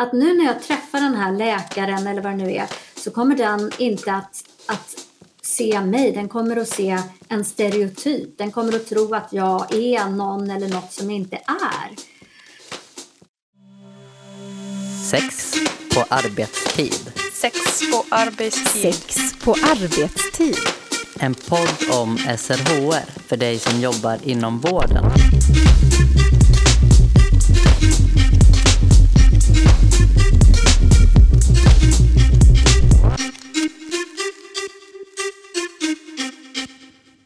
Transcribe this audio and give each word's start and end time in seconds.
att 0.00 0.12
nu 0.12 0.36
när 0.36 0.44
jag 0.44 0.62
träffar 0.62 1.00
den 1.00 1.14
här 1.14 1.32
läkaren 1.32 2.06
eller 2.06 2.22
vad 2.22 2.32
det 2.32 2.36
nu 2.44 2.52
är 2.52 2.66
så 2.96 3.10
kommer 3.10 3.36
den 3.36 3.72
inte 3.78 4.12
att, 4.12 4.44
att 4.66 4.96
se 5.42 5.80
mig, 5.80 6.12
den 6.12 6.28
kommer 6.28 6.56
att 6.56 6.68
se 6.68 6.98
en 7.28 7.44
stereotyp. 7.44 8.38
Den 8.38 8.52
kommer 8.52 8.76
att 8.76 8.86
tro 8.86 9.14
att 9.14 9.32
jag 9.32 9.74
är 9.74 10.08
någon 10.08 10.50
eller 10.50 10.68
något 10.68 10.92
som 10.92 11.10
jag 11.10 11.16
inte 11.16 11.36
är. 11.36 11.96
Sex 15.10 15.54
på 15.94 16.04
arbetstid. 16.08 17.12
Sex 17.32 17.56
på 17.92 18.04
arbetstid. 18.08 18.94
Sex 18.94 19.34
på 19.44 19.50
arbetstid. 19.50 20.56
En 21.20 21.34
podd 21.34 22.00
om 22.00 22.18
SRHR 22.18 23.28
för 23.28 23.36
dig 23.36 23.58
som 23.58 23.80
jobbar 23.80 24.18
inom 24.22 24.58
vården. 24.58 25.04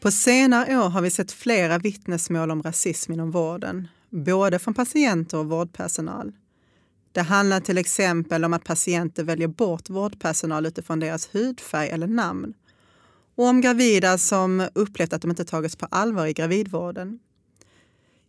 På 0.05 0.11
senare 0.11 0.77
år 0.77 0.89
har 0.89 1.01
vi 1.01 1.09
sett 1.09 1.31
flera 1.31 1.77
vittnesmål 1.77 2.51
om 2.51 2.61
rasism 2.61 3.13
inom 3.13 3.31
vården, 3.31 3.87
både 4.09 4.59
från 4.59 4.73
patienter 4.73 5.37
och 5.37 5.45
vårdpersonal. 5.45 6.31
Det 7.11 7.21
handlar 7.21 7.59
till 7.59 7.77
exempel 7.77 8.45
om 8.45 8.53
att 8.53 8.63
patienter 8.63 9.23
väljer 9.23 9.47
bort 9.47 9.89
vårdpersonal 9.89 10.65
utifrån 10.65 10.99
deras 10.99 11.35
hudfärg 11.35 11.89
eller 11.89 12.07
namn 12.07 12.53
och 13.35 13.45
om 13.45 13.61
gravida 13.61 14.17
som 14.17 14.67
upplevt 14.75 15.13
att 15.13 15.21
de 15.21 15.29
inte 15.29 15.45
tagits 15.45 15.75
på 15.75 15.85
allvar 15.91 16.25
i 16.25 16.33
gravidvården. 16.33 17.19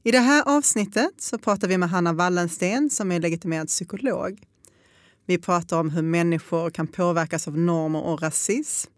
I 0.03 0.11
det 0.11 0.20
här 0.20 0.43
avsnittet 0.47 1.12
så 1.19 1.39
pratar 1.39 1.69
vi 1.69 1.79
med 1.79 1.91
Hanna 1.91 2.12
Wallensten 2.12 2.91
som 2.91 3.12
är 3.12 3.20
legitimerad 3.20 3.69
psykolog. 3.69 4.43
Vi 5.27 5.39
pratar 5.39 5.81
om 5.81 5.91
hur 5.91 6.03
människor 6.03 6.70
kan 6.70 6.87
påverkas 6.87 7.48
av 7.48 7.59
normer 7.59 8.03
och 8.03 8.22
rasism 8.22 8.91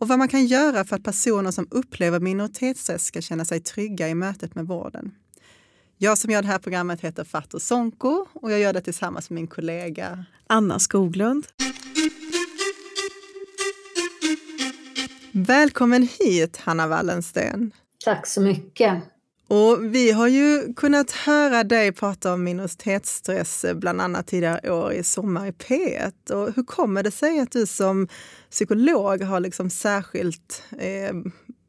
och 0.00 0.08
vad 0.08 0.18
man 0.18 0.28
kan 0.28 0.46
göra 0.46 0.84
för 0.84 0.96
att 0.96 1.02
personer 1.02 1.50
som 1.50 1.68
upplever 1.70 2.20
minoritetsstress 2.20 3.04
ska 3.04 3.20
känna 3.20 3.44
sig 3.44 3.60
trygga 3.60 4.08
i 4.08 4.14
mötet 4.14 4.54
med 4.54 4.66
vården. 4.66 5.14
Jag 5.98 6.18
som 6.18 6.30
gör 6.30 6.42
det 6.42 6.48
här 6.48 6.58
programmet 6.58 7.00
heter 7.00 7.24
Fatou 7.24 7.58
Sonko 7.60 8.26
och 8.32 8.52
jag 8.52 8.60
gör 8.60 8.72
det 8.72 8.80
tillsammans 8.80 9.30
med 9.30 9.34
min 9.34 9.46
kollega 9.46 10.24
Anna 10.46 10.78
Skoglund. 10.78 11.46
Välkommen 15.32 16.08
hit 16.20 16.56
Hanna 16.56 16.86
Wallensten. 16.86 17.72
Tack 18.04 18.26
så 18.26 18.40
mycket. 18.40 19.02
Och 19.50 19.94
vi 19.94 20.12
har 20.12 20.28
ju 20.28 20.74
kunnat 20.74 21.10
höra 21.10 21.64
dig 21.64 21.92
prata 21.92 22.32
om 22.32 22.44
minoritetsstress 22.44 23.64
eh, 23.64 23.74
bland 23.74 24.00
annat 24.00 24.26
tidigare 24.26 24.70
år 24.70 24.92
i 24.92 25.02
Sommar 25.02 25.46
i 25.46 25.50
P1. 25.50 26.32
Och 26.32 26.54
hur 26.56 26.62
kommer 26.62 27.02
det 27.02 27.10
sig 27.10 27.40
att 27.40 27.52
du 27.52 27.66
som 27.66 28.08
psykolog 28.50 29.22
har 29.22 29.40
liksom 29.40 29.70
särskilt 29.70 30.62
eh, 30.78 31.14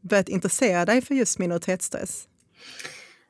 börjat 0.02 0.30
intressera 0.30 0.86
dig 0.86 1.02
för 1.02 1.16
just 1.16 1.40
minoritetsstress? 1.40 2.28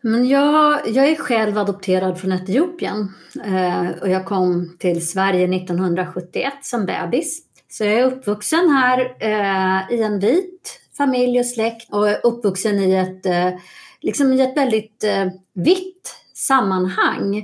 Men 0.01 0.27
jag, 0.27 0.87
jag 0.87 1.07
är 1.09 1.15
själv 1.15 1.57
adopterad 1.57 2.19
från 2.19 2.31
Etiopien 2.31 3.13
eh, 3.45 3.89
och 4.01 4.09
jag 4.09 4.25
kom 4.25 4.75
till 4.79 5.07
Sverige 5.07 5.55
1971 5.55 6.53
som 6.61 6.85
bebis. 6.85 7.41
Så 7.69 7.83
jag 7.83 7.93
är 7.93 8.05
uppvuxen 8.05 8.69
här 8.69 8.99
eh, 9.19 9.97
i 9.97 10.01
en 10.01 10.19
vit 10.19 10.79
familj 10.97 11.39
och 11.39 11.45
släkt 11.45 11.93
och 11.93 12.07
uppvuxen 12.33 12.79
i 12.79 12.95
ett 12.95 13.25
eh, 13.25 13.59
liksom 14.01 14.33
i 14.33 14.41
ett 14.41 14.57
väldigt 14.57 15.03
eh, 15.03 15.27
vitt 15.53 16.15
sammanhang. 16.33 17.37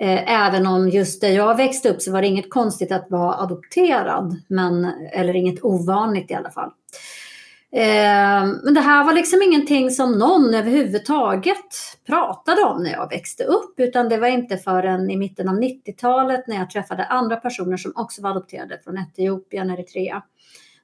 Eh, 0.00 0.46
även 0.46 0.66
om 0.66 0.88
just 0.88 1.20
där 1.20 1.28
jag 1.28 1.56
växte 1.56 1.88
upp 1.90 2.02
så 2.02 2.12
var 2.12 2.22
det 2.22 2.28
inget 2.28 2.50
konstigt 2.50 2.92
att 2.92 3.06
vara 3.10 3.34
adopterad, 3.34 4.42
men, 4.48 4.84
eller 5.12 5.36
inget 5.36 5.64
ovanligt 5.64 6.30
i 6.30 6.34
alla 6.34 6.50
fall. 6.50 6.70
Eh, 7.72 8.46
men 8.64 8.74
det 8.74 8.80
här 8.80 9.04
var 9.04 9.12
liksom 9.12 9.42
ingenting 9.42 9.90
som 9.90 10.18
någon 10.18 10.54
överhuvudtaget 10.54 11.74
pratade 12.06 12.62
om 12.62 12.82
när 12.82 12.90
jag 12.90 13.10
växte 13.10 13.44
upp, 13.44 13.80
utan 13.80 14.08
det 14.08 14.16
var 14.16 14.28
inte 14.28 14.56
förrän 14.56 15.10
i 15.10 15.16
mitten 15.16 15.48
av 15.48 15.54
90-talet 15.54 16.46
när 16.46 16.56
jag 16.56 16.70
träffade 16.70 17.04
andra 17.04 17.36
personer 17.36 17.76
som 17.76 17.92
också 17.94 18.22
var 18.22 18.30
adopterade 18.30 18.80
från 18.84 18.98
Etiopien, 18.98 19.70
Eritrea, 19.70 20.22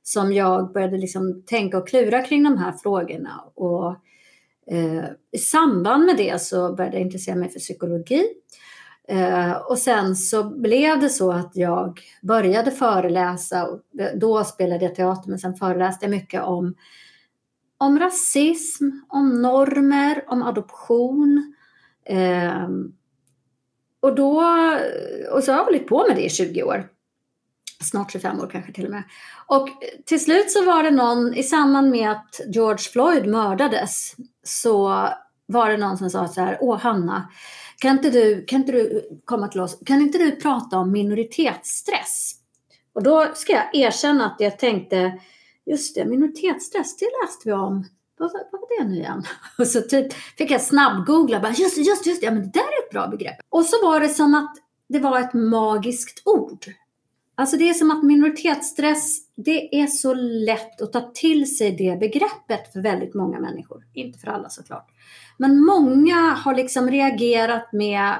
som 0.03 0.33
jag 0.33 0.73
började 0.73 0.99
liksom 0.99 1.43
tänka 1.47 1.79
och 1.79 1.89
klura 1.89 2.23
kring 2.23 2.43
de 2.43 2.59
här 2.59 2.73
frågorna. 2.73 3.45
Och 3.55 3.97
Eh, 4.67 5.05
I 5.33 5.39
samband 5.39 6.05
med 6.05 6.17
det 6.17 6.43
så 6.43 6.75
började 6.75 6.97
jag 6.97 7.03
intressera 7.03 7.35
mig 7.35 7.51
för 7.51 7.61
psykologi. 7.61 8.25
Eh, 9.09 9.53
och 9.53 9.79
sen 9.79 10.17
så 10.17 10.45
blev 10.45 11.01
det 11.01 11.09
så 11.09 11.33
att 11.33 11.51
jag 11.55 12.01
började 12.23 12.71
föreläsa. 12.71 13.67
Och 13.67 13.81
då 14.15 14.45
spelade 14.45 14.85
jag 14.85 14.95
teater 14.95 15.31
men 15.31 15.39
sen 15.39 15.55
föreläste 15.55 16.05
jag 16.05 16.11
mycket 16.11 16.43
om, 16.43 16.75
om 17.79 17.99
rasism, 17.99 18.91
om 19.09 19.43
normer, 19.43 20.25
om 20.27 20.43
adoption. 20.43 21.55
Eh, 22.05 22.69
och, 24.01 24.15
då, 24.15 24.43
och 25.33 25.45
så 25.45 25.53
har 25.53 25.59
jag 25.59 25.65
hållit 25.65 25.87
på 25.87 26.07
med 26.09 26.17
det 26.17 26.25
i 26.25 26.31
20 26.31 26.63
år 26.63 26.94
snart 27.85 28.13
25 28.13 28.41
år 28.41 28.49
kanske 28.53 28.73
till 28.73 28.85
och 28.85 28.91
med. 28.91 29.03
Och 29.47 29.69
till 30.05 30.25
slut 30.25 30.51
så 30.51 30.65
var 30.65 30.83
det 30.83 30.91
någon, 30.91 31.35
i 31.35 31.43
samband 31.43 31.91
med 31.91 32.11
att 32.11 32.41
George 32.47 32.79
Floyd 32.93 33.27
mördades, 33.27 34.17
så 34.43 35.09
var 35.47 35.71
det 35.71 35.77
någon 35.77 35.99
som 35.99 36.11
sa 36.11 36.29
så 36.29 36.41
här, 36.41 36.59
åh 36.61 36.79
Hanna, 36.79 37.29
kan 37.79 37.97
inte 37.97 38.11
du, 38.11 38.45
kan 38.45 38.61
inte 38.61 38.73
du 38.73 39.09
komma 39.25 39.49
till 39.49 39.61
oss, 39.61 39.79
kan 39.87 40.01
inte 40.01 40.19
du 40.19 40.37
prata 40.37 40.79
om 40.79 40.93
minoritetsstress? 40.93 42.33
Och 42.95 43.03
då 43.03 43.31
ska 43.35 43.53
jag 43.53 43.75
erkänna 43.75 44.27
att 44.27 44.37
jag 44.39 44.59
tänkte, 44.59 45.19
just 45.67 45.95
det, 45.95 46.05
minoritetsstress, 46.05 46.97
det 46.97 47.09
läste 47.23 47.43
vi 47.45 47.53
om. 47.53 47.85
Vad, 48.19 48.33
vad 48.33 48.61
var 48.61 48.79
det 48.79 48.89
nu 48.89 48.97
igen? 48.97 49.23
Och 49.59 49.67
så 49.67 49.81
typ 49.81 50.13
fick 50.13 50.51
jag 50.51 50.61
snabbgoogla, 50.61 51.41
bara, 51.41 51.53
just 51.53 51.77
det, 51.77 51.83
just, 51.83 52.07
just 52.07 52.21
det, 52.21 52.27
ja, 52.27 52.33
men 52.33 52.43
det 52.43 52.53
där 52.53 52.61
är 52.61 52.85
ett 52.85 52.91
bra 52.91 53.09
begrepp. 53.09 53.37
Och 53.49 53.65
så 53.65 53.87
var 53.87 54.01
det 54.01 54.09
som 54.09 54.35
att 54.35 54.57
det 54.89 54.99
var 54.99 55.21
ett 55.21 55.35
magiskt 55.35 56.23
ord. 56.25 56.65
Alltså 57.35 57.57
det 57.57 57.69
är 57.69 57.75
som 57.75 57.91
att 57.91 58.05
minoritetsstress, 58.05 59.19
det 59.37 59.81
är 59.81 59.87
så 59.87 60.15
lätt 60.15 60.81
att 60.81 60.93
ta 60.93 61.11
till 61.15 61.57
sig 61.57 61.71
det 61.71 62.01
begreppet 62.01 62.73
för 62.73 62.81
väldigt 62.81 63.15
många 63.15 63.41
människor. 63.41 63.85
Inte 63.93 64.19
för 64.19 64.29
alla 64.29 64.49
såklart. 64.49 64.91
Men 65.37 65.65
många 65.65 66.17
har 66.17 66.55
liksom 66.55 66.91
reagerat 66.91 67.73
med 67.73 68.15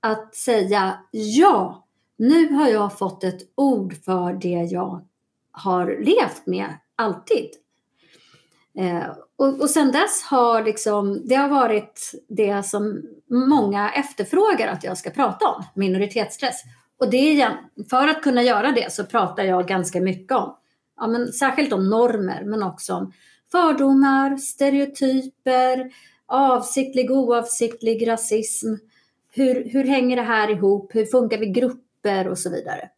att 0.00 0.34
säga 0.34 0.98
ja, 1.10 1.86
nu 2.16 2.52
har 2.52 2.68
jag 2.68 2.98
fått 2.98 3.24
ett 3.24 3.40
ord 3.54 4.04
för 4.04 4.32
det 4.32 4.68
jag 4.70 5.04
har 5.50 5.86
levt 5.86 6.46
med 6.46 6.74
alltid. 6.96 7.50
Eh, 8.78 9.06
och, 9.36 9.60
och 9.60 9.70
sen 9.70 9.92
dess 9.92 10.22
har 10.22 10.62
liksom, 10.62 11.28
det 11.28 11.34
har 11.34 11.48
varit 11.48 12.12
det 12.28 12.66
som 12.66 13.02
många 13.30 13.92
efterfrågar 13.92 14.68
att 14.68 14.84
jag 14.84 14.98
ska 14.98 15.10
prata 15.10 15.48
om, 15.48 15.64
minoritetsstress. 15.74 16.62
Och 17.04 17.10
det 17.10 17.40
är, 17.40 17.56
för 17.90 18.08
att 18.08 18.22
kunna 18.22 18.42
göra 18.42 18.72
det 18.72 18.92
så 18.92 19.04
pratar 19.04 19.44
jag 19.44 19.68
ganska 19.68 20.00
mycket 20.00 20.32
om, 20.32 20.56
ja, 20.96 21.06
men 21.06 21.32
särskilt 21.32 21.72
om 21.72 21.90
normer, 21.90 22.44
men 22.44 22.62
också 22.62 22.94
om 22.94 23.12
fördomar, 23.52 24.36
stereotyper, 24.36 25.90
avsiktlig, 26.26 27.10
och 27.10 27.16
oavsiktlig 27.16 28.08
rasism. 28.08 28.74
Hur, 29.30 29.68
hur 29.68 29.84
hänger 29.84 30.16
det 30.16 30.22
här 30.22 30.50
ihop? 30.50 30.94
Hur 30.94 31.06
funkar 31.06 31.38
vi 31.38 31.46
grupper 31.46 32.28
och 32.28 32.38
så 32.38 32.50
vidare? 32.50 32.88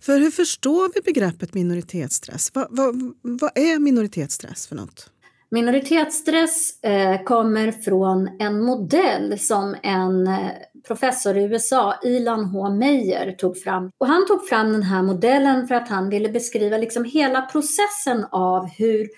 För 0.00 0.18
hur 0.20 0.30
förstår 0.30 0.90
vi 0.94 1.00
begreppet 1.00 1.54
minoritetsstress? 1.54 2.50
Vad, 2.54 2.66
vad, 2.70 3.14
vad 3.22 3.58
är 3.58 3.78
minoritetsstress 3.78 4.66
för 4.66 4.76
något? 4.76 5.10
Minoritetsstress 5.50 6.82
eh, 6.82 7.22
kommer 7.22 7.72
från 7.72 8.30
en 8.38 8.60
modell 8.60 9.38
som 9.38 9.76
en 9.82 10.26
eh, 10.26 10.50
professor 10.86 11.36
i 11.36 11.44
USA, 11.44 11.94
Ilan 12.02 12.44
H. 12.44 12.70
Meyer, 12.70 13.32
tog 13.32 13.58
fram. 13.58 13.90
Och 13.98 14.06
han 14.06 14.26
tog 14.26 14.48
fram 14.48 14.72
den 14.72 14.82
här 14.82 15.02
modellen 15.02 15.68
för 15.68 15.74
att 15.74 15.88
han 15.88 16.08
ville 16.08 16.28
beskriva 16.28 16.78
liksom 16.78 17.04
hela 17.04 17.42
processen 17.42 18.24
av 18.30 18.66
hur 18.66 19.08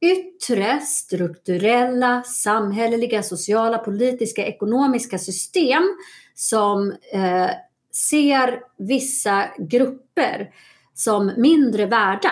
yttre, 0.00 0.80
strukturella, 0.80 2.22
samhälleliga, 2.22 3.22
sociala, 3.22 3.78
politiska, 3.78 4.46
ekonomiska 4.46 5.18
system 5.18 5.82
som 6.34 6.90
eh, 7.12 7.50
ser 8.10 8.60
vissa 8.78 9.44
grupper 9.58 10.50
som 10.94 11.32
mindre 11.36 11.86
värda 11.86 12.30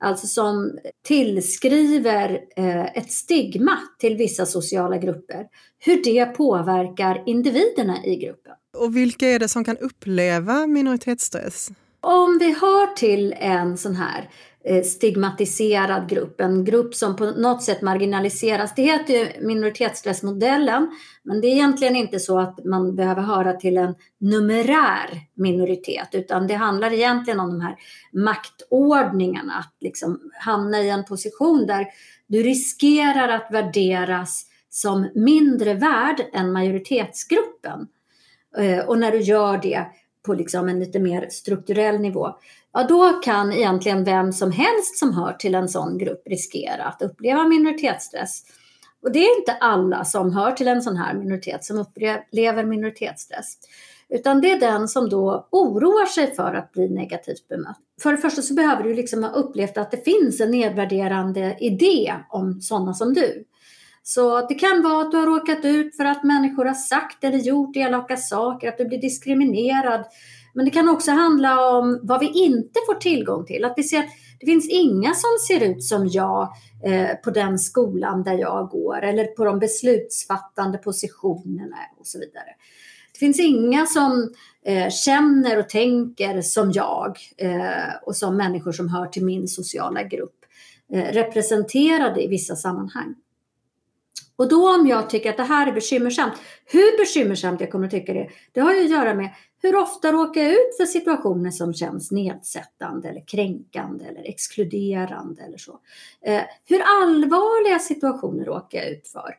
alltså 0.00 0.26
som 0.26 0.78
tillskriver 1.04 2.40
eh, 2.56 2.84
ett 2.84 3.12
stigma 3.12 3.78
till 3.98 4.16
vissa 4.16 4.46
sociala 4.46 4.98
grupper, 4.98 5.46
hur 5.78 6.02
det 6.04 6.24
påverkar 6.26 7.22
individerna 7.26 8.04
i 8.04 8.16
gruppen. 8.16 8.52
Och 8.76 8.96
vilka 8.96 9.26
är 9.26 9.38
det 9.38 9.48
som 9.48 9.64
kan 9.64 9.76
uppleva 9.76 10.66
minoritetsstress? 10.66 11.70
Om 12.00 12.38
vi 12.38 12.52
hör 12.52 12.94
till 12.94 13.34
en 13.38 13.78
sån 13.78 13.96
här 13.96 14.30
Eh, 14.64 14.82
stigmatiserad 14.82 16.08
grupp, 16.08 16.40
en 16.40 16.64
grupp 16.64 16.94
som 16.94 17.16
på 17.16 17.24
något 17.24 17.62
sätt 17.62 17.82
marginaliseras. 17.82 18.74
Det 18.74 18.82
heter 18.82 19.14
ju 19.14 19.46
minoritetsstressmodellen, 19.46 20.90
men 21.22 21.40
det 21.40 21.46
är 21.46 21.52
egentligen 21.52 21.96
inte 21.96 22.20
så 22.20 22.38
att 22.38 22.64
man 22.64 22.96
behöver 22.96 23.22
höra 23.22 23.52
till 23.52 23.76
en 23.76 23.94
numerär 24.20 25.20
minoritet, 25.34 26.08
utan 26.12 26.46
det 26.46 26.54
handlar 26.54 26.92
egentligen 26.92 27.40
om 27.40 27.50
de 27.50 27.60
här 27.60 27.76
maktordningarna, 28.12 29.54
att 29.54 29.74
liksom 29.80 30.20
hamna 30.32 30.80
i 30.80 30.90
en 30.90 31.04
position 31.04 31.66
där 31.66 31.86
du 32.26 32.42
riskerar 32.42 33.28
att 33.28 33.48
värderas 33.52 34.46
som 34.70 35.08
mindre 35.14 35.74
värd 35.74 36.26
än 36.32 36.52
majoritetsgruppen. 36.52 37.88
Eh, 38.58 38.78
och 38.78 38.98
när 38.98 39.12
du 39.12 39.18
gör 39.18 39.58
det 39.62 39.86
på 40.26 40.34
liksom 40.34 40.68
en 40.68 40.80
lite 40.80 40.98
mer 40.98 41.28
strukturell 41.30 42.00
nivå, 42.00 42.36
ja 42.72 42.86
då 42.88 43.12
kan 43.12 43.52
egentligen 43.52 44.04
vem 44.04 44.32
som 44.32 44.52
helst 44.52 44.98
som 44.98 45.14
hör 45.14 45.32
till 45.32 45.54
en 45.54 45.68
sån 45.68 45.98
grupp 45.98 46.22
riskera 46.26 46.84
att 46.84 47.02
uppleva 47.02 47.44
minoritetsstress. 47.44 48.42
Och 49.02 49.12
det 49.12 49.18
är 49.18 49.38
inte 49.38 49.52
alla 49.52 50.04
som 50.04 50.32
hör 50.32 50.52
till 50.52 50.68
en 50.68 50.82
sån 50.82 50.96
här 50.96 51.14
minoritet 51.14 51.64
som 51.64 51.78
upplever 51.78 52.64
minoritetsstress. 52.64 53.58
Utan 54.08 54.40
det 54.40 54.50
är 54.50 54.60
den 54.60 54.88
som 54.88 55.08
då 55.08 55.48
oroar 55.50 56.06
sig 56.06 56.34
för 56.34 56.54
att 56.54 56.72
bli 56.72 56.88
negativt 56.88 57.48
bemött. 57.48 57.78
För 58.02 58.12
det 58.12 58.18
första 58.18 58.42
så 58.42 58.54
behöver 58.54 58.82
du 58.82 58.94
liksom 58.94 59.24
ha 59.24 59.30
upplevt 59.30 59.78
att 59.78 59.90
det 59.90 60.04
finns 60.04 60.40
en 60.40 60.50
nedvärderande 60.50 61.56
idé 61.60 62.14
om 62.28 62.60
sådana 62.60 62.94
som 62.94 63.14
du. 63.14 63.44
Så 64.02 64.46
det 64.46 64.54
kan 64.54 64.82
vara 64.82 65.02
att 65.02 65.10
du 65.10 65.16
har 65.16 65.26
råkat 65.26 65.64
ut 65.64 65.96
för 65.96 66.04
att 66.04 66.24
människor 66.24 66.64
har 66.64 66.74
sagt 66.74 67.24
eller 67.24 67.38
gjort 67.38 67.76
elaka 67.76 68.16
saker, 68.16 68.68
att 68.68 68.78
du 68.78 68.84
blir 68.84 69.00
diskriminerad. 69.00 70.04
Men 70.54 70.64
det 70.64 70.70
kan 70.70 70.88
också 70.88 71.10
handla 71.10 71.78
om 71.78 72.00
vad 72.02 72.20
vi 72.20 72.26
inte 72.26 72.80
får 72.86 72.94
tillgång 72.94 73.46
till. 73.46 73.64
Att 73.64 73.74
vi 73.76 73.82
ser 73.82 73.98
att 73.98 74.10
det 74.40 74.46
finns 74.46 74.68
inga 74.68 75.14
som 75.14 75.30
ser 75.48 75.62
ut 75.62 75.84
som 75.84 76.08
jag 76.08 76.48
eh, 76.84 77.16
på 77.24 77.30
den 77.30 77.58
skolan 77.58 78.22
där 78.22 78.38
jag 78.38 78.68
går 78.68 79.02
eller 79.02 79.24
på 79.24 79.44
de 79.44 79.58
beslutsfattande 79.58 80.78
positionerna 80.78 81.76
och 81.98 82.06
så 82.06 82.18
vidare. 82.18 82.48
Det 83.12 83.18
finns 83.18 83.40
inga 83.40 83.86
som 83.86 84.34
eh, 84.64 84.90
känner 84.90 85.58
och 85.58 85.68
tänker 85.68 86.40
som 86.40 86.72
jag 86.72 87.18
eh, 87.36 87.94
och 88.02 88.16
som 88.16 88.36
människor 88.36 88.72
som 88.72 88.88
hör 88.88 89.06
till 89.06 89.24
min 89.24 89.48
sociala 89.48 90.02
grupp 90.02 90.44
eh, 90.92 91.12
representerade 91.12 92.24
i 92.24 92.28
vissa 92.28 92.56
sammanhang. 92.56 93.14
Och 94.36 94.48
då 94.48 94.74
om 94.74 94.86
jag 94.86 95.10
tycker 95.10 95.30
att 95.30 95.36
det 95.36 95.42
här 95.42 95.66
är 95.66 95.72
bekymmersamt, 95.72 96.34
hur 96.64 96.98
bekymmersamt 96.98 97.60
jag 97.60 97.70
kommer 97.70 97.84
att 97.84 97.90
tycka 97.90 98.12
det, 98.12 98.28
det 98.52 98.60
har 98.60 98.74
ju 98.74 98.84
att 98.84 98.90
göra 98.90 99.14
med 99.14 99.30
hur 99.62 99.76
ofta 99.76 100.12
råkar 100.12 100.40
jag 100.42 100.52
ut 100.52 100.76
för 100.76 100.86
situationer 100.86 101.50
som 101.50 101.74
känns 101.74 102.10
nedsättande 102.10 103.08
eller 103.08 103.26
kränkande 103.26 104.04
eller 104.04 104.28
exkluderande 104.28 105.42
eller 105.42 105.58
så. 105.58 105.80
Eh, 106.20 106.42
hur 106.64 106.82
allvarliga 107.02 107.78
situationer 107.78 108.44
råkar 108.44 108.78
jag 108.78 108.90
ut 108.90 109.08
för? 109.08 109.34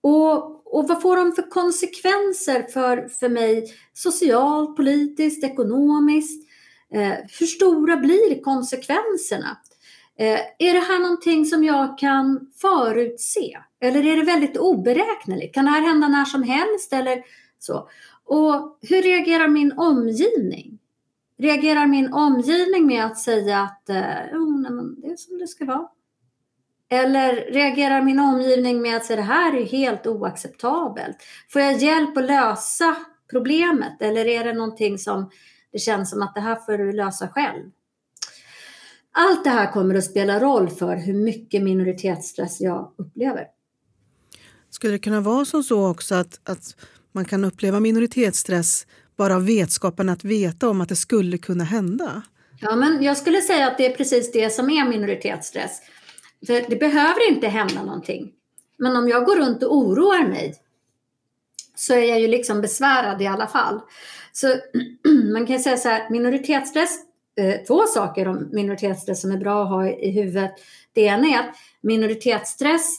Och, 0.00 0.66
och 0.76 0.88
vad 0.88 1.02
får 1.02 1.16
de 1.16 1.32
för 1.32 1.50
konsekvenser 1.50 2.62
för, 2.62 3.08
för 3.08 3.28
mig 3.28 3.74
socialt, 3.94 4.76
politiskt, 4.76 5.44
ekonomiskt? 5.44 6.48
Eh, 6.92 7.14
hur 7.40 7.46
stora 7.46 7.96
blir 7.96 8.42
konsekvenserna? 8.42 9.58
Eh, 10.18 10.40
är 10.58 10.72
det 10.72 10.80
här 10.80 10.98
någonting 10.98 11.44
som 11.44 11.64
jag 11.64 11.98
kan 11.98 12.50
förutse? 12.54 13.58
Eller 13.80 14.06
är 14.06 14.16
det 14.16 14.22
väldigt 14.22 14.56
oberäkneligt? 14.56 15.54
Kan 15.54 15.64
det 15.64 15.70
här 15.70 15.82
hända 15.82 16.08
när 16.08 16.24
som 16.24 16.42
helst? 16.42 16.92
Eller 16.92 17.22
så? 17.58 17.88
Och 18.28 18.78
hur 18.82 19.02
reagerar 19.02 19.48
min 19.48 19.72
omgivning? 19.72 20.78
Reagerar 21.38 21.86
min 21.86 22.12
omgivning 22.12 22.86
med 22.86 23.04
att 23.04 23.18
säga 23.18 23.60
att 23.60 23.90
oh, 24.32 24.60
nej, 24.60 24.72
men 24.72 25.00
det 25.00 25.06
är 25.06 25.16
som 25.16 25.38
det 25.38 25.46
ska 25.46 25.64
vara? 25.64 25.88
Eller 26.90 27.34
reagerar 27.34 28.02
min 28.02 28.18
omgivning 28.18 28.82
med 28.82 28.96
att 28.96 29.04
säga 29.04 29.16
det 29.16 29.22
här 29.22 29.56
är 29.56 29.64
helt 29.64 30.06
oacceptabelt? 30.06 31.16
Får 31.48 31.62
jag 31.62 31.78
hjälp 31.78 32.16
att 32.16 32.24
lösa 32.24 32.96
problemet? 33.30 34.02
Eller 34.02 34.26
är 34.26 34.44
det 34.44 34.52
någonting 34.52 34.98
som 34.98 35.30
det 35.72 35.78
känns 35.78 36.10
som 36.10 36.22
att 36.22 36.34
det 36.34 36.40
här 36.40 36.56
får 36.56 36.78
du 36.78 36.92
lösa 36.92 37.28
själv? 37.28 37.70
Allt 39.12 39.44
det 39.44 39.50
här 39.50 39.72
kommer 39.72 39.94
att 39.94 40.04
spela 40.04 40.40
roll 40.40 40.68
för 40.70 40.96
hur 40.96 41.14
mycket 41.14 41.62
minoritetsstress 41.62 42.60
jag 42.60 42.92
upplever. 42.96 43.46
Skulle 44.70 44.92
det 44.92 44.98
kunna 44.98 45.20
vara 45.20 45.44
som 45.44 45.62
så 45.62 45.90
också 45.90 46.14
att, 46.14 46.40
att 46.44 46.76
man 47.12 47.24
kan 47.24 47.44
uppleva 47.44 47.80
minoritetsstress 47.80 48.86
bara 49.16 49.36
av 49.36 49.46
vetskapen 49.46 50.08
att 50.08 50.24
veta 50.24 50.68
om 50.68 50.80
att 50.80 50.88
det 50.88 50.96
skulle 50.96 51.38
kunna 51.38 51.64
hända? 51.64 52.22
Ja, 52.60 52.76
men 52.76 53.02
jag 53.02 53.16
skulle 53.16 53.40
säga 53.40 53.66
att 53.66 53.78
det 53.78 53.86
är 53.86 53.96
precis 53.96 54.32
det 54.32 54.50
som 54.50 54.70
är 54.70 54.88
minoritetsstress. 54.88 55.80
För 56.46 56.70
det 56.70 56.76
behöver 56.76 57.28
inte 57.28 57.48
hända 57.48 57.82
någonting. 57.82 58.32
Men 58.78 58.96
om 58.96 59.08
jag 59.08 59.24
går 59.24 59.36
runt 59.36 59.62
och 59.62 59.76
oroar 59.76 60.28
mig 60.28 60.54
så 61.76 61.94
är 61.94 62.02
jag 62.08 62.20
ju 62.20 62.28
liksom 62.28 62.60
besvärad 62.60 63.22
i 63.22 63.26
alla 63.26 63.46
fall. 63.46 63.80
Så 64.32 64.54
man 65.32 65.46
kan 65.46 65.58
säga 65.58 65.76
så 65.76 65.88
här, 65.88 66.10
minoritetsstress, 66.10 66.98
eh, 67.40 67.64
två 67.66 67.86
saker 67.86 68.28
om 68.28 68.48
minoritetsstress 68.52 69.20
som 69.20 69.30
är 69.30 69.38
bra 69.38 69.62
att 69.62 69.68
ha 69.68 69.88
i 69.88 70.10
huvudet. 70.10 70.50
Det 70.92 71.00
ena 71.00 71.28
är 71.28 71.38
att 71.38 71.54
minoritetsstress 71.80 72.98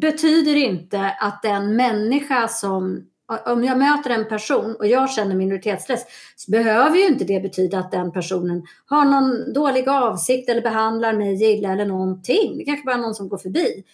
betyder 0.00 0.56
inte 0.56 1.16
att 1.20 1.42
den 1.42 1.76
människa 1.76 2.48
som 2.48 3.06
om 3.46 3.64
jag 3.64 3.78
möter 3.78 4.10
en 4.10 4.28
person 4.28 4.76
och 4.76 4.86
jag 4.86 5.10
känner 5.10 5.34
minoritetsstress 5.34 6.04
så 6.36 6.50
behöver 6.50 6.96
ju 6.96 7.06
inte 7.06 7.24
det 7.24 7.40
betyda 7.40 7.78
att 7.78 7.92
den 7.92 8.12
personen 8.12 8.62
har 8.86 9.04
någon 9.04 9.52
dålig 9.52 9.88
avsikt 9.88 10.48
eller 10.48 10.62
behandlar 10.62 11.12
mig 11.12 11.44
illa 11.44 11.72
eller 11.72 11.86
någonting. 11.86 12.58
Det 12.58 12.64
kanske 12.64 12.84
bara 12.84 12.94
är 12.94 13.00
någon 13.00 13.14
som 13.14 13.28
går 13.28 13.38
förbi. 13.38 13.84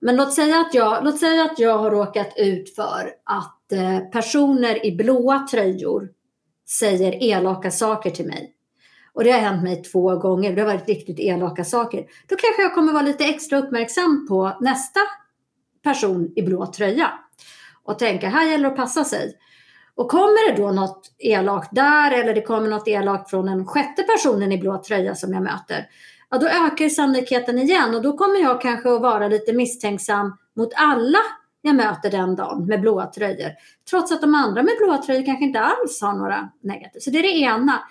Men 0.00 0.16
låt 0.16 0.34
säga 0.34 0.60
att 0.60 0.74
jag, 0.74 1.04
låt 1.04 1.18
säga 1.18 1.44
att 1.44 1.58
jag 1.58 1.78
har 1.78 1.90
råkat 1.90 2.32
ut 2.36 2.74
för 2.74 3.10
att 3.24 3.72
eh, 3.72 3.98
personer 3.98 4.86
i 4.86 4.96
blåa 4.96 5.46
tröjor 5.50 6.08
säger 6.68 7.22
elaka 7.22 7.70
saker 7.70 8.10
till 8.10 8.26
mig. 8.26 8.55
Och 9.16 9.24
det 9.24 9.30
har 9.30 9.38
hänt 9.38 9.62
mig 9.62 9.82
två 9.82 10.16
gånger. 10.16 10.52
Det 10.52 10.62
har 10.62 10.72
varit 10.72 10.88
riktigt 10.88 11.20
elaka 11.20 11.64
saker. 11.64 11.98
Då 12.26 12.36
kanske 12.36 12.62
jag 12.62 12.74
kommer 12.74 12.92
vara 12.92 13.02
lite 13.02 13.24
extra 13.24 13.58
uppmärksam 13.58 14.26
på 14.28 14.56
nästa 14.60 15.00
person 15.82 16.32
i 16.36 16.42
blå 16.42 16.66
tröja. 16.66 17.12
Och 17.84 17.98
tänka, 17.98 18.28
här 18.28 18.50
gäller 18.50 18.64
det 18.64 18.70
att 18.70 18.76
passa 18.76 19.04
sig. 19.04 19.36
Och 19.94 20.08
kommer 20.08 20.50
det 20.50 20.62
då 20.62 20.72
något 20.72 21.14
elakt 21.18 21.68
där 21.72 22.12
eller 22.12 22.34
det 22.34 22.42
kommer 22.42 22.68
något 22.68 22.88
elakt 22.88 23.30
från 23.30 23.46
den 23.46 23.66
sjätte 23.66 24.02
personen 24.02 24.52
i 24.52 24.58
blå 24.58 24.82
tröja 24.82 25.14
som 25.14 25.32
jag 25.32 25.42
möter. 25.42 25.88
Ja, 26.30 26.38
då 26.38 26.46
ökar 26.46 26.88
sannolikheten 26.88 27.58
igen 27.58 27.94
och 27.94 28.02
då 28.02 28.16
kommer 28.16 28.40
jag 28.40 28.60
kanske 28.60 28.92
att 28.92 29.00
vara 29.00 29.28
lite 29.28 29.52
misstänksam 29.52 30.36
mot 30.56 30.72
alla 30.76 31.18
jag 31.62 31.76
möter 31.76 32.10
den 32.10 32.36
dagen 32.36 32.66
med 32.66 32.80
blåa 32.80 33.06
tröjor. 33.06 33.50
Trots 33.90 34.12
att 34.12 34.20
de 34.20 34.34
andra 34.34 34.62
med 34.62 34.74
blåa 34.78 34.98
tröjor 34.98 35.24
kanske 35.24 35.44
inte 35.44 35.60
alls 35.60 36.00
har 36.02 36.12
några 36.12 36.50
negativa. 36.60 37.00
Så 37.00 37.10
det 37.10 37.18
är 37.18 37.22
det 37.22 37.38
ena. 37.38 37.82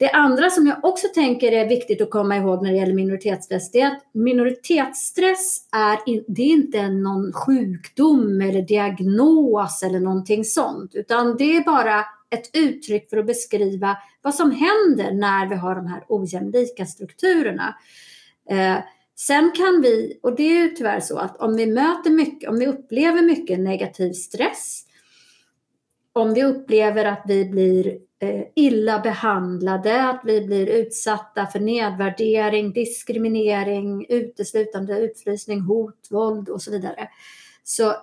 Det 0.00 0.10
andra 0.10 0.50
som 0.50 0.66
jag 0.66 0.84
också 0.84 1.06
tänker 1.14 1.52
är 1.52 1.68
viktigt 1.68 2.00
att 2.00 2.10
komma 2.10 2.36
ihåg 2.36 2.62
när 2.62 2.70
det 2.70 2.76
gäller 2.76 2.94
minoritetsstress, 2.94 3.70
det 3.70 3.80
är 3.80 3.86
att 3.86 4.02
minoritetsstress 4.12 5.68
är, 5.72 5.98
det 6.26 6.42
är 6.42 6.46
inte 6.46 6.88
någon 6.88 7.32
sjukdom 7.32 8.40
eller 8.40 8.62
diagnos 8.62 9.82
eller 9.82 10.00
någonting 10.00 10.44
sånt, 10.44 10.94
utan 10.94 11.36
det 11.36 11.56
är 11.56 11.64
bara 11.64 12.04
ett 12.30 12.50
uttryck 12.52 13.10
för 13.10 13.16
att 13.16 13.26
beskriva 13.26 13.96
vad 14.22 14.34
som 14.34 14.50
händer 14.50 15.12
när 15.12 15.46
vi 15.46 15.54
har 15.54 15.74
de 15.74 15.86
här 15.86 16.04
ojämlika 16.08 16.86
strukturerna. 16.86 17.76
Eh, 18.50 18.76
sen 19.16 19.52
kan 19.56 19.80
vi, 19.82 20.18
och 20.22 20.36
det 20.36 20.42
är 20.42 20.62
ju 20.62 20.68
tyvärr 20.68 21.00
så 21.00 21.18
att 21.18 21.40
om 21.40 21.56
vi 21.56 21.66
möter 21.66 22.10
mycket, 22.10 22.50
om 22.50 22.58
vi 22.58 22.66
upplever 22.66 23.22
mycket 23.22 23.60
negativ 23.60 24.12
stress, 24.12 24.84
om 26.12 26.34
vi 26.34 26.44
upplever 26.44 27.04
att 27.04 27.22
vi 27.26 27.44
blir 27.44 28.09
Eh, 28.22 28.42
illa 28.54 28.98
behandlade, 28.98 30.04
att 30.08 30.20
vi 30.24 30.40
blir 30.40 30.66
utsatta 30.66 31.46
för 31.46 31.60
nedvärdering, 31.60 32.72
diskriminering, 32.72 34.06
uteslutande, 34.08 34.98
utfrysning, 34.98 35.60
hot, 35.60 36.06
våld 36.10 36.48
och 36.48 36.62
så 36.62 36.70
vidare, 36.70 37.08
så 37.64 37.94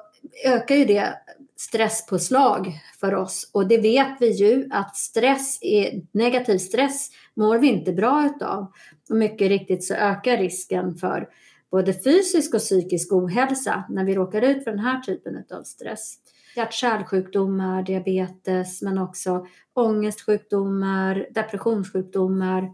ökar 0.46 0.76
ju 0.76 0.86
det 0.86 1.14
stresspåslag 1.58 2.80
för 3.00 3.16
oss. 3.16 3.50
Och 3.54 3.68
det 3.68 3.78
vet 3.78 4.18
vi 4.20 4.30
ju 4.30 4.68
att 4.72 4.96
stress 4.96 5.58
är, 5.62 6.02
negativ 6.12 6.58
stress 6.58 7.10
mår 7.34 7.58
vi 7.58 7.68
inte 7.68 7.94
bra 7.94 8.26
utav. 8.26 8.72
Och 9.10 9.16
mycket 9.16 9.48
riktigt 9.48 9.84
så 9.84 9.94
ökar 9.94 10.38
risken 10.38 10.96
för 10.96 11.30
både 11.72 11.94
fysisk 11.94 12.54
och 12.54 12.60
psykisk 12.60 13.14
ohälsa 13.14 13.84
när 13.90 14.04
vi 14.06 14.16
råkar 14.16 14.42
ut 14.42 14.64
för 14.64 14.72
den 14.72 14.80
här 14.80 15.02
typen 15.02 15.44
av 15.52 15.64
stress 15.64 16.18
hjärt-kärlsjukdomar, 16.58 17.84
diabetes, 17.84 18.82
men 18.82 18.98
också 18.98 19.48
ångestsjukdomar, 19.74 21.28
depressionssjukdomar, 21.34 22.72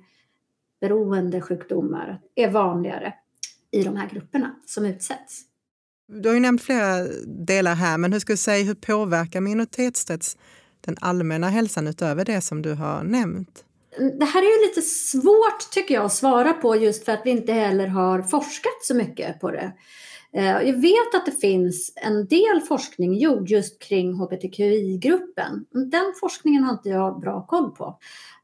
beroendesjukdomar 0.82 2.20
är 2.36 2.50
vanligare 2.50 3.14
i 3.72 3.84
de 3.84 3.96
här 3.96 4.10
grupperna 4.10 4.56
som 4.66 4.86
utsätts. 4.86 5.42
Du 6.08 6.30
har 6.30 6.34
ju 6.34 6.40
nämnt 6.40 6.62
flera 6.62 7.08
delar 7.26 7.76
här, 7.76 7.98
men 7.98 8.14
hur 8.14 8.20
ska 8.20 8.34
du 8.34 8.38
säga, 8.38 8.66
hur 8.66 8.76
påverkar 8.76 9.42
minoritetsstress 9.42 10.38
den 10.82 10.98
allmänna 11.02 11.50
hälsan 11.50 11.88
utöver 11.88 12.26
det 12.26 12.42
som 12.42 12.62
du 12.62 12.74
har 12.74 13.04
nämnt? 13.04 13.66
Det 14.20 14.26
här 14.26 14.42
är 14.42 14.62
ju 14.62 14.68
lite 14.68 14.82
svårt 14.82 15.72
tycker 15.72 15.96
jag 15.96 16.06
att 16.06 16.14
svara 16.14 16.54
på 16.54 16.76
just 16.76 17.06
för 17.06 17.12
att 17.12 17.22
vi 17.26 17.30
inte 17.30 17.54
heller 17.54 17.88
har 17.88 18.22
forskat 18.22 18.84
så 18.84 18.96
mycket 18.96 19.40
på 19.40 19.52
det. 19.52 19.74
Eh, 20.36 20.46
jag 20.46 20.82
vet 20.82 21.16
att 21.16 21.26
det 21.26 21.32
finns 21.42 21.94
en 21.96 22.28
del 22.28 22.62
forskning 22.68 23.14
gjord 23.14 23.50
just 23.50 23.82
kring 23.82 24.14
hbtqi-gruppen. 24.14 25.66
Den 25.72 26.14
forskningen 26.20 26.64
har 26.64 26.74
inte 26.74 26.90
jag 26.90 27.20
bra 27.20 27.46
koll 27.46 27.72
på. 27.72 28.00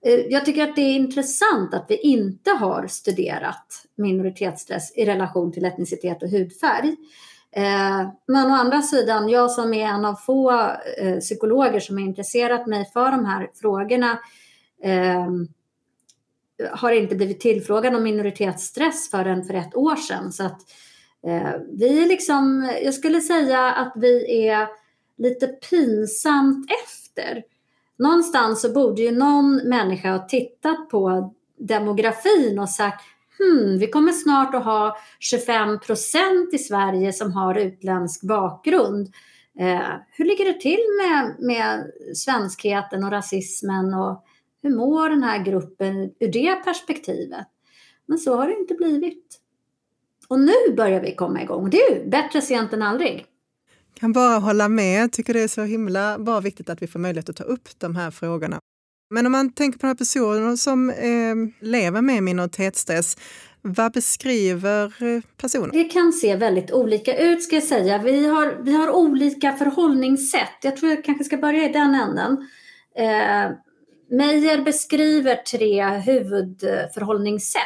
Eh, 0.06 0.13
jag 0.13 0.46
tycker 0.46 0.70
att 0.70 0.75
det 0.75 0.82
är 0.82 0.96
intressant 0.96 1.74
att 1.74 1.86
vi 1.88 1.98
inte 1.98 2.51
har 2.51 2.88
studerat 2.88 3.86
minoritetsstress 3.98 4.98
i 4.98 5.06
relation 5.06 5.51
till 5.51 5.65
etnicitet 5.65 6.24
och 6.24 6.29
hudfärg. 6.29 6.96
Eh, 7.51 8.10
men 8.27 8.51
å 8.51 8.56
andra 8.56 8.82
sidan, 8.82 9.29
jag 9.29 9.51
som 9.51 9.74
är 9.74 9.86
en 9.86 10.06
av 10.06 10.15
få 10.15 10.72
psykologer 11.20 11.79
som 11.79 11.98
har 11.98 12.03
intresserat 12.03 12.68
mig 12.68 12.89
för 12.94 13.12
de 13.12 13.25
här 13.25 13.50
frågorna 13.62 14.20
Ehm, 14.83 15.48
har 16.71 16.91
inte 16.91 17.15
blivit 17.15 17.39
tillfrågad 17.39 17.95
om 17.95 18.03
minoritetsstress 18.03 19.12
förrän 19.12 19.43
för 19.43 19.53
ett 19.53 19.75
år 19.75 19.95
sedan. 19.95 20.31
Så 20.31 20.43
att 20.43 20.62
Eh, 21.27 21.53
vi 21.77 22.03
är 22.03 22.07
liksom, 22.07 22.71
jag 22.83 22.93
skulle 22.93 23.21
säga 23.21 23.71
att 23.71 23.93
vi 23.95 24.48
är 24.48 24.67
lite 25.17 25.48
pinsamt 25.48 26.71
efter. 26.83 27.43
Någonstans 27.98 28.62
så 28.62 28.74
borde 28.74 29.01
ju 29.01 29.12
någon 29.12 29.55
människa 29.55 30.12
ha 30.12 30.27
tittat 30.27 30.89
på 30.89 31.33
demografin 31.57 32.59
och 32.59 32.69
sagt 32.69 33.01
hmm, 33.38 33.79
vi 33.79 33.88
kommer 33.88 34.12
snart 34.12 34.55
att 34.55 34.63
ha 34.63 34.98
25 35.19 35.79
procent 35.79 36.53
i 36.53 36.57
Sverige 36.57 37.13
som 37.13 37.31
har 37.31 37.55
utländsk 37.55 38.21
bakgrund. 38.21 39.13
Eh, 39.59 39.91
hur 40.12 40.25
ligger 40.25 40.45
det 40.45 40.59
till 40.59 40.83
med, 41.01 41.36
med 41.39 41.91
svenskheten 42.15 43.03
och 43.03 43.12
rasismen 43.12 43.93
och 43.93 44.25
hur 44.61 44.75
mår 44.75 45.09
den 45.09 45.23
här 45.23 45.43
gruppen 45.43 45.95
ur 46.19 46.31
det 46.31 46.55
perspektivet? 46.55 47.47
Men 48.05 48.17
så 48.17 48.35
har 48.35 48.47
det 48.47 48.59
inte 48.59 48.73
blivit. 48.73 49.39
Och 50.27 50.39
nu 50.39 50.75
börjar 50.75 51.01
vi 51.01 51.15
komma 51.15 51.41
igång. 51.41 51.69
Det 51.69 51.77
är 51.77 51.95
ju 51.95 52.09
bättre 52.09 52.41
sent 52.41 52.73
än 52.73 52.81
aldrig. 52.81 53.25
Kan 53.93 54.13
bara 54.13 54.39
hålla 54.39 54.69
med. 54.69 55.01
Jag 55.01 55.11
tycker 55.11 55.33
det 55.33 55.41
är 55.41 55.47
så 55.47 55.61
himla 55.61 56.19
bara 56.19 56.41
viktigt 56.41 56.69
att 56.69 56.81
vi 56.81 56.87
får 56.87 56.99
möjlighet 56.99 57.29
att 57.29 57.35
ta 57.35 57.43
upp 57.43 57.69
de 57.77 57.95
här 57.95 58.11
frågorna. 58.11 58.59
Men 59.09 59.25
om 59.25 59.31
man 59.31 59.53
tänker 59.53 59.79
på 59.79 59.85
de 59.85 59.87
här 59.87 59.95
personerna 59.95 60.57
som 60.57 60.89
eh, 60.89 61.35
lever 61.59 62.01
med 62.01 62.23
minoritetsstress, 62.23 63.17
vad 63.61 63.93
beskriver 63.93 64.93
personen? 65.37 65.69
Det 65.73 65.83
kan 65.83 66.13
se 66.13 66.35
väldigt 66.35 66.71
olika 66.71 67.17
ut 67.17 67.43
ska 67.43 67.55
jag 67.55 67.63
säga. 67.63 67.97
Vi 67.97 68.27
har, 68.27 68.57
vi 68.63 68.73
har 68.73 68.91
olika 68.91 69.53
förhållningssätt. 69.53 70.57
Jag 70.61 70.77
tror 70.77 70.91
jag 70.91 71.03
kanske 71.03 71.23
ska 71.23 71.37
börja 71.37 71.69
i 71.69 71.73
den 71.73 71.95
änden. 71.95 72.37
Eh, 72.95 73.51
Meyer 74.09 74.61
beskriver 74.61 75.35
tre 75.35 75.87
huvudförhållningssätt. 75.87 77.63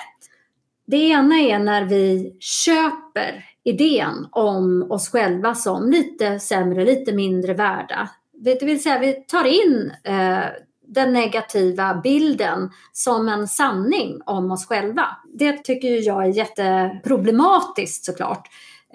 Det 0.85 0.97
ena 0.97 1.35
är 1.35 1.59
när 1.59 1.85
vi 1.85 2.37
köper 2.39 3.45
idén 3.63 4.27
om 4.31 4.91
oss 4.91 5.09
själva 5.09 5.55
som 5.55 5.89
lite 5.89 6.39
sämre, 6.39 6.85
lite 6.85 7.13
mindre 7.13 7.53
värda. 7.53 8.09
Det 8.33 8.63
vill 8.63 8.83
säga 8.83 8.99
vi 8.99 9.13
tar 9.13 9.45
in 9.45 9.91
eh, 10.03 10.43
den 10.87 11.13
negativa 11.13 12.01
bilden 12.03 12.69
som 12.91 13.29
en 13.29 13.47
sanning 13.47 14.21
om 14.25 14.51
oss 14.51 14.67
själva. 14.67 15.05
Det 15.33 15.63
tycker 15.63 16.07
jag 16.07 16.23
är 16.25 16.29
jätteproblematiskt 16.29 18.05
såklart. 18.05 18.47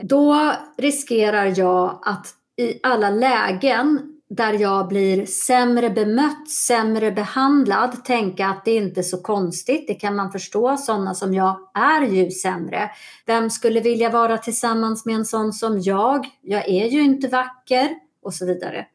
Då 0.02 0.52
riskerar 0.76 1.54
jag 1.56 2.00
att 2.02 2.26
i 2.56 2.80
alla 2.82 3.10
lägen 3.10 4.17
där 4.30 4.52
jag 4.52 4.88
blir 4.88 5.26
sämre 5.26 5.90
bemött, 5.90 6.50
sämre 6.50 7.11
behandlad, 7.12 8.04
tänka 8.04 8.47
att 8.47 8.64
det 8.64 8.75
inte 8.75 9.00
är 9.00 9.02
så 9.02 9.23
konstigt, 9.23 9.85
det 9.87 9.94
kan 9.94 10.16
man 10.16 10.32
förstå, 10.32 10.76
sådana 10.76 11.14
som 11.14 11.35
jag 11.35 11.58
är 11.75 12.02
ju 12.02 12.30
sämre. 12.30 12.90
Vem 13.26 13.50
skulle 13.50 13.80
vilja 13.80 14.11
vara 14.11 14.38
tillsammans 14.38 15.06
med 15.06 15.14
en 15.14 15.25
sån 15.25 15.52
som 15.52 15.80
jag? 15.80 16.26
Jag 16.42 16.68
är 16.68 16.87
ju 16.87 17.02
inte 17.02 17.28
vacker 17.28 17.88
och 18.23 18.35
så 18.35 18.47
vidare. 18.47 18.87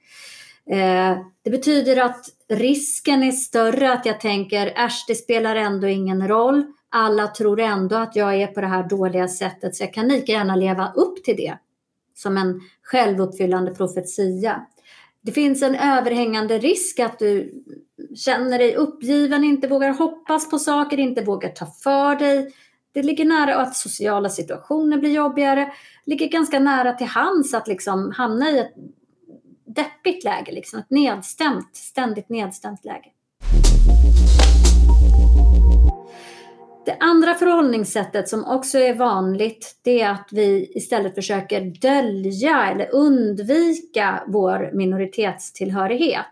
Eh, 0.70 1.18
det 1.44 1.50
betyder 1.50 2.02
att 2.02 2.26
risken 2.50 3.24
är 3.24 3.32
större 3.32 3.94
att 3.94 4.06
jag 4.06 4.20
tänker 4.20 4.68
äsch, 4.68 5.06
det 5.08 5.16
spelar 5.16 5.56
ändå 5.56 5.88
ingen 5.88 6.28
roll. 6.28 6.66
Alla 6.90 7.28
tror 7.28 7.60
ändå 7.60 7.96
att 7.96 8.16
jag 8.16 8.36
är 8.36 8.48
på 8.48 8.62
det 8.62 8.68
här 8.68 8.90
dåliga 8.90 9.28
sättet 9.28 9.76
så 9.76 9.84
jag 9.84 9.94
kan 9.94 10.08
lika 10.08 10.32
gärna 10.32 10.56
leva 10.56 10.92
upp 10.96 11.24
till 11.24 11.38
det 11.38 11.58
som 12.16 12.38
en 12.38 12.62
självuppfyllande 12.84 13.72
profetia. 13.72 14.66
Det 15.26 15.32
finns 15.32 15.64
en 15.64 15.76
överhängande 15.76 16.58
risk 16.58 17.00
att 17.00 17.20
du 17.20 17.64
känner 18.16 18.60
dig 18.60 18.76
uppgiven, 18.76 19.44
inte 19.44 19.68
vågar 19.68 19.90
hoppas 19.90 20.50
på 20.50 20.60
saker, 20.60 21.00
inte 21.00 21.22
vågar 21.22 21.50
ta 21.50 21.66
för 21.66 22.16
dig. 22.16 22.54
Det 22.94 23.04
ligger 23.04 23.26
nära 23.26 23.56
att 23.56 23.76
sociala 23.76 24.30
situationer 24.30 24.98
blir 24.98 25.12
jobbigare. 25.12 25.74
Det 26.06 26.12
ligger 26.12 26.28
ganska 26.28 26.60
nära 26.60 26.94
till 26.94 27.08
hands 27.08 27.54
att 27.54 27.68
liksom 27.68 28.12
hamna 28.12 28.52
i 28.52 28.60
ett 28.60 28.74
deppigt 29.66 30.24
läge, 30.24 30.52
liksom 30.52 30.80
ett 30.80 30.90
nedstämt, 30.90 31.76
ständigt 31.76 32.30
nedstämt 32.30 32.86
läge. 32.86 33.10
Det 36.86 36.98
andra 37.00 37.34
förhållningssättet 37.34 38.30
som 38.30 38.46
också 38.46 38.78
är 38.78 38.94
vanligt 38.94 39.80
det 39.84 40.02
är 40.02 40.10
att 40.10 40.30
vi 40.32 40.72
istället 40.76 41.16
försöker 41.16 41.62
dölja 41.62 42.72
eller 42.72 42.96
undvika 42.96 44.24
vår 44.28 44.72
minoritetstillhörighet. 44.74 46.26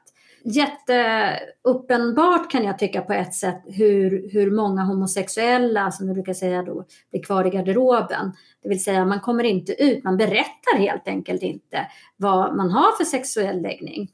Jätteuppenbart 0.44 2.52
kan 2.52 2.64
jag 2.64 2.80
tycka 2.80 3.02
på 3.02 3.14
ett 3.14 3.34
sätt 3.34 3.62
hur, 3.66 4.30
hur 4.32 4.52
många 4.52 4.84
homosexuella, 4.84 5.92
som 5.92 6.08
vi 6.08 6.14
brukar 6.14 6.34
säga 6.34 6.64
då, 6.64 6.86
blir 7.12 7.24
kvar 7.24 7.46
i 7.46 7.50
garderoben. 7.50 8.32
Det 8.64 8.70
vill 8.70 8.84
säga 8.84 9.06
man 9.06 9.20
kommer 9.20 9.44
inte 9.44 9.84
ut, 9.84 10.04
man 10.04 10.18
berättar 10.18 10.78
helt 10.78 11.08
enkelt 11.08 11.42
inte 11.42 11.88
vad 12.18 12.56
man 12.56 12.72
har 12.72 12.98
för 12.98 13.06
sexuell 13.06 13.62
läggning. 13.62 14.10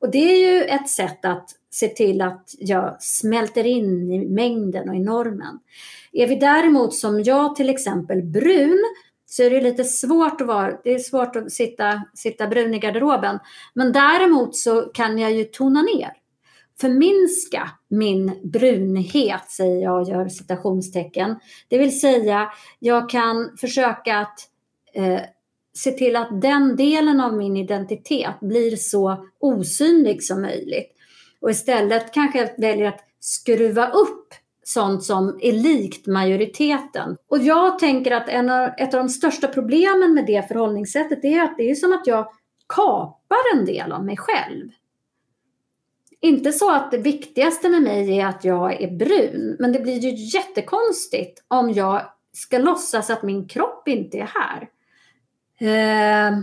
Och 0.00 0.10
det 0.10 0.18
är 0.18 0.52
ju 0.52 0.64
ett 0.64 0.88
sätt 0.88 1.24
att 1.24 1.50
se 1.70 1.88
till 1.88 2.22
att 2.22 2.54
jag 2.58 3.02
smälter 3.02 3.66
in 3.66 4.12
i 4.12 4.28
mängden 4.28 4.88
och 4.88 4.94
i 4.94 5.00
normen. 5.00 5.58
Är 6.12 6.26
vi 6.26 6.34
däremot 6.34 6.94
som 6.94 7.22
jag 7.22 7.56
till 7.56 7.70
exempel 7.70 8.22
brun 8.22 8.78
så 9.26 9.42
är 9.42 9.50
det 9.50 9.60
lite 9.60 9.84
svårt 9.84 10.40
att 10.40 10.46
vara, 10.46 10.78
det 10.84 10.94
är 10.94 10.98
svårt 10.98 11.36
att 11.36 11.52
sitta, 11.52 12.02
sitta 12.14 12.46
brun 12.46 12.74
i 12.74 12.78
garderoben. 12.78 13.38
Men 13.74 13.92
däremot 13.92 14.56
så 14.56 14.82
kan 14.82 15.18
jag 15.18 15.32
ju 15.32 15.44
tona 15.44 15.82
ner, 15.82 16.12
förminska 16.80 17.70
min 17.88 18.40
brunhet, 18.42 19.50
säger 19.50 19.82
jag 19.82 20.00
och 20.00 20.08
gör 20.08 20.28
citationstecken. 20.28 21.36
Det 21.68 21.78
vill 21.78 22.00
säga, 22.00 22.52
jag 22.78 23.10
kan 23.10 23.56
försöka 23.60 24.18
att 24.18 24.38
eh, 24.94 25.20
se 25.72 25.90
till 25.90 26.16
att 26.16 26.42
den 26.42 26.76
delen 26.76 27.20
av 27.20 27.36
min 27.36 27.56
identitet 27.56 28.40
blir 28.40 28.76
så 28.76 29.26
osynlig 29.38 30.22
som 30.22 30.42
möjligt. 30.42 30.92
Och 31.40 31.50
istället 31.50 32.12
kanske 32.12 32.38
jag 32.38 32.48
väljer 32.58 32.88
att 32.88 33.00
skruva 33.20 33.90
upp 33.90 34.34
sånt 34.64 35.04
som 35.04 35.38
är 35.42 35.52
likt 35.52 36.06
majoriteten. 36.06 37.16
Och 37.28 37.38
jag 37.38 37.78
tänker 37.78 38.10
att 38.10 38.28
en 38.28 38.50
av, 38.50 38.68
ett 38.78 38.94
av 38.94 39.00
de 39.00 39.08
största 39.08 39.48
problemen 39.48 40.14
med 40.14 40.26
det 40.26 40.48
förhållningssättet 40.48 41.24
är 41.24 41.42
att 41.42 41.56
det 41.56 41.70
är 41.70 41.74
som 41.74 41.92
att 41.92 42.06
jag 42.06 42.28
kapar 42.68 43.56
en 43.56 43.64
del 43.64 43.92
av 43.92 44.04
mig 44.04 44.16
själv. 44.16 44.68
Inte 46.20 46.52
så 46.52 46.70
att 46.70 46.90
det 46.90 46.98
viktigaste 46.98 47.68
med 47.68 47.82
mig 47.82 48.18
är 48.18 48.26
att 48.26 48.44
jag 48.44 48.82
är 48.82 48.90
brun, 48.90 49.56
men 49.58 49.72
det 49.72 49.80
blir 49.80 49.98
ju 49.98 50.38
jättekonstigt 50.38 51.44
om 51.48 51.72
jag 51.72 52.02
ska 52.32 52.58
låtsas 52.58 53.10
att 53.10 53.22
min 53.22 53.48
kropp 53.48 53.88
inte 53.88 54.18
är 54.18 54.30
här. 54.34 54.68
Ehm, 55.60 56.42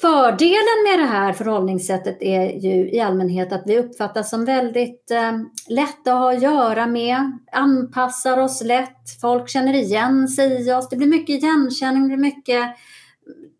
fördelen 0.00 0.82
med 0.88 0.98
det 0.98 1.10
här 1.10 1.32
förhållningssättet 1.32 2.16
är 2.20 2.58
ju 2.58 2.90
i 2.90 3.00
allmänhet 3.00 3.52
att 3.52 3.62
vi 3.66 3.78
uppfattas 3.78 4.30
som 4.30 4.44
väldigt 4.44 5.10
eh, 5.10 5.38
lätta 5.68 6.12
att 6.12 6.18
ha 6.18 6.32
att 6.32 6.42
göra 6.42 6.86
med, 6.86 7.38
anpassar 7.52 8.38
oss 8.38 8.62
lätt, 8.62 9.20
folk 9.20 9.48
känner 9.48 9.74
igen 9.74 10.28
sig 10.28 10.68
i 10.68 10.72
oss, 10.72 10.88
det 10.88 10.96
blir 10.96 11.06
mycket 11.06 11.42
igenkänning, 11.42 12.02
det 12.02 12.08
blir, 12.08 12.16
mycket, 12.16 12.76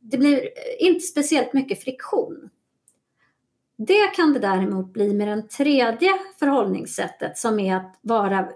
det 0.01 0.19
blir 0.19 0.37
eh, 0.37 0.89
inte 0.89 1.01
speciellt 1.01 1.53
mycket 1.53 1.85
friktion. 1.85 2.51
Det 3.79 4.07
kan 4.17 4.33
det 4.33 4.39
däremot 4.39 4.93
bli 4.93 5.15
med 5.15 5.29
det 5.29 5.43
tredje 5.43 6.11
förhållningssättet 6.39 7.39
som 7.39 7.61
är 7.61 7.77
att 7.77 7.99
vara 8.03 8.49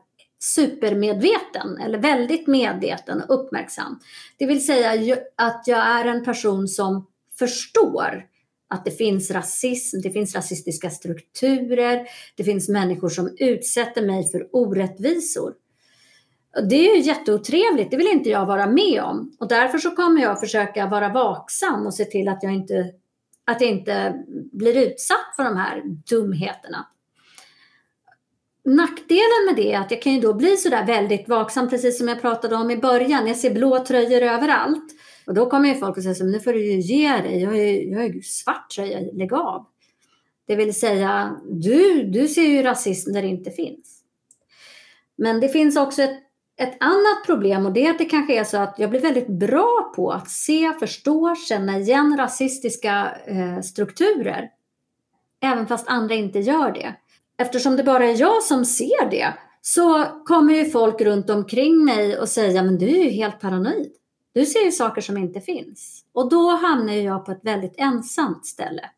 supermedveten 0.45 1.79
eller 1.79 1.99
väldigt 1.99 2.47
medveten 2.47 3.23
och 3.23 3.41
uppmärksam. 3.41 4.01
Det 4.39 4.47
vill 4.47 4.67
säga 4.67 5.17
att 5.37 5.63
jag 5.67 5.79
är 5.79 6.05
en 6.05 6.25
person 6.25 6.69
som 6.69 7.07
förstår 7.39 8.27
att 8.69 8.85
det 8.85 8.91
finns 8.91 9.31
rasism, 9.31 10.01
det 10.03 10.11
finns 10.11 10.35
rasistiska 10.35 10.91
strukturer, 10.91 12.07
det 12.37 12.45
finns 12.45 12.69
människor 12.69 13.09
som 13.09 13.37
utsätter 13.39 14.07
mig 14.07 14.31
för 14.31 14.49
orättvisor. 14.53 15.55
Det 16.69 16.91
är 16.91 16.97
ju 16.97 17.03
jätteotrevligt, 17.03 17.91
det 17.91 17.97
vill 17.97 18.13
inte 18.13 18.31
jag 18.31 18.47
vara 18.47 18.67
med 18.67 19.03
om. 19.03 19.37
Och 19.41 19.49
därför 19.49 19.79
så 19.79 19.91
kommer 19.91 20.23
jag 20.23 20.41
försöka 20.41 20.87
vara 20.87 21.09
vaksam 21.09 21.87
och 21.87 21.95
se 21.95 22.05
till 22.05 22.29
att 22.29 22.43
jag 22.43 22.55
inte, 22.55 22.93
att 23.45 23.61
jag 23.61 23.71
inte 23.71 24.25
blir 24.53 24.77
utsatt 24.77 25.37
för 25.37 25.45
de 25.45 25.57
här 25.57 25.83
dumheterna 26.11 26.87
nackdelen 28.65 29.47
med 29.47 29.57
det 29.57 29.73
är 29.73 29.81
att 29.81 29.91
jag 29.91 30.03
kan 30.03 30.15
ju 30.15 30.21
då 30.21 30.35
bli 30.35 30.57
sådär 30.57 30.87
väldigt 30.87 31.29
vaksam, 31.29 31.71
precis 31.71 31.99
som 31.99 32.09
jag 32.09 32.21
pratade 32.21 32.57
om 32.57 32.71
i 32.71 32.77
början. 32.77 33.27
Jag 33.27 33.37
ser 33.37 33.55
blå 33.55 33.85
tröjor 33.85 34.23
överallt. 34.23 34.85
Och 35.27 35.35
då 35.35 35.51
kommer 35.51 35.69
ju 35.69 35.75
folk 35.75 35.97
och 35.97 36.03
säger 36.03 36.15
så 36.15 36.25
nu 36.25 36.41
får 36.41 36.53
du 36.53 36.65
ju 36.65 36.81
ge 36.81 37.09
dig. 37.09 37.43
Jag 37.43 37.59
är, 37.59 37.93
jag 37.93 38.05
är 38.05 38.21
svart 38.21 38.71
tröja, 38.71 38.99
lägg 39.13 39.33
av. 39.33 39.67
Det 40.47 40.57
vill 40.57 40.75
säga, 40.75 41.37
du, 41.51 42.05
du 42.05 42.29
ser 42.29 42.43
ju 42.43 42.63
rasism 42.63 43.13
där 43.13 43.23
det 43.23 43.29
inte 43.29 43.51
finns. 43.51 44.01
Men 45.17 45.41
det 45.41 45.49
finns 45.49 45.77
också 45.77 46.03
ett, 46.03 46.23
ett 46.57 46.77
annat 46.81 47.27
problem 47.27 47.67
och 47.67 47.73
det 47.73 47.87
är 47.87 47.91
att 47.91 47.99
det 47.99 48.05
kanske 48.05 48.41
är 48.41 48.45
så 48.45 48.57
att 48.57 48.75
jag 48.79 48.91
blir 48.91 49.01
väldigt 49.01 49.29
bra 49.29 49.93
på 49.97 50.11
att 50.11 50.31
se, 50.31 50.73
förstå, 50.81 51.35
känna 51.49 51.79
igen 51.79 52.17
rasistiska 52.19 53.17
eh, 53.27 53.61
strukturer. 53.61 54.51
Även 55.43 55.67
fast 55.67 55.89
andra 55.89 56.15
inte 56.15 56.39
gör 56.39 56.73
det. 56.73 56.95
Eftersom 57.39 57.77
det 57.77 57.85
bara 57.85 58.05
är 58.05 58.21
jag 58.21 58.43
som 58.43 58.65
ser 58.65 59.11
det 59.11 59.35
så 59.63 60.07
kommer 60.25 60.55
ju 60.55 60.71
folk 60.71 61.01
runt 61.01 61.31
omkring 61.31 61.85
mig 61.85 62.19
och 62.19 62.29
säga 62.29 62.63
men 62.63 62.79
du 62.79 62.87
är 62.87 63.05
ju 63.05 63.11
helt 63.11 63.41
paranoid. 63.41 63.93
Du 64.35 64.47
ser 64.47 64.65
ju 64.65 64.73
saker 64.73 65.01
som 65.01 65.17
inte 65.17 65.41
finns. 65.41 66.05
Och 66.13 66.31
då 66.31 66.51
hamnar 66.51 66.93
jag 66.93 67.27
på 67.27 67.33
ett 67.33 67.41
väldigt 67.43 67.75
ensamt 67.77 68.47
ställe. 68.47 68.91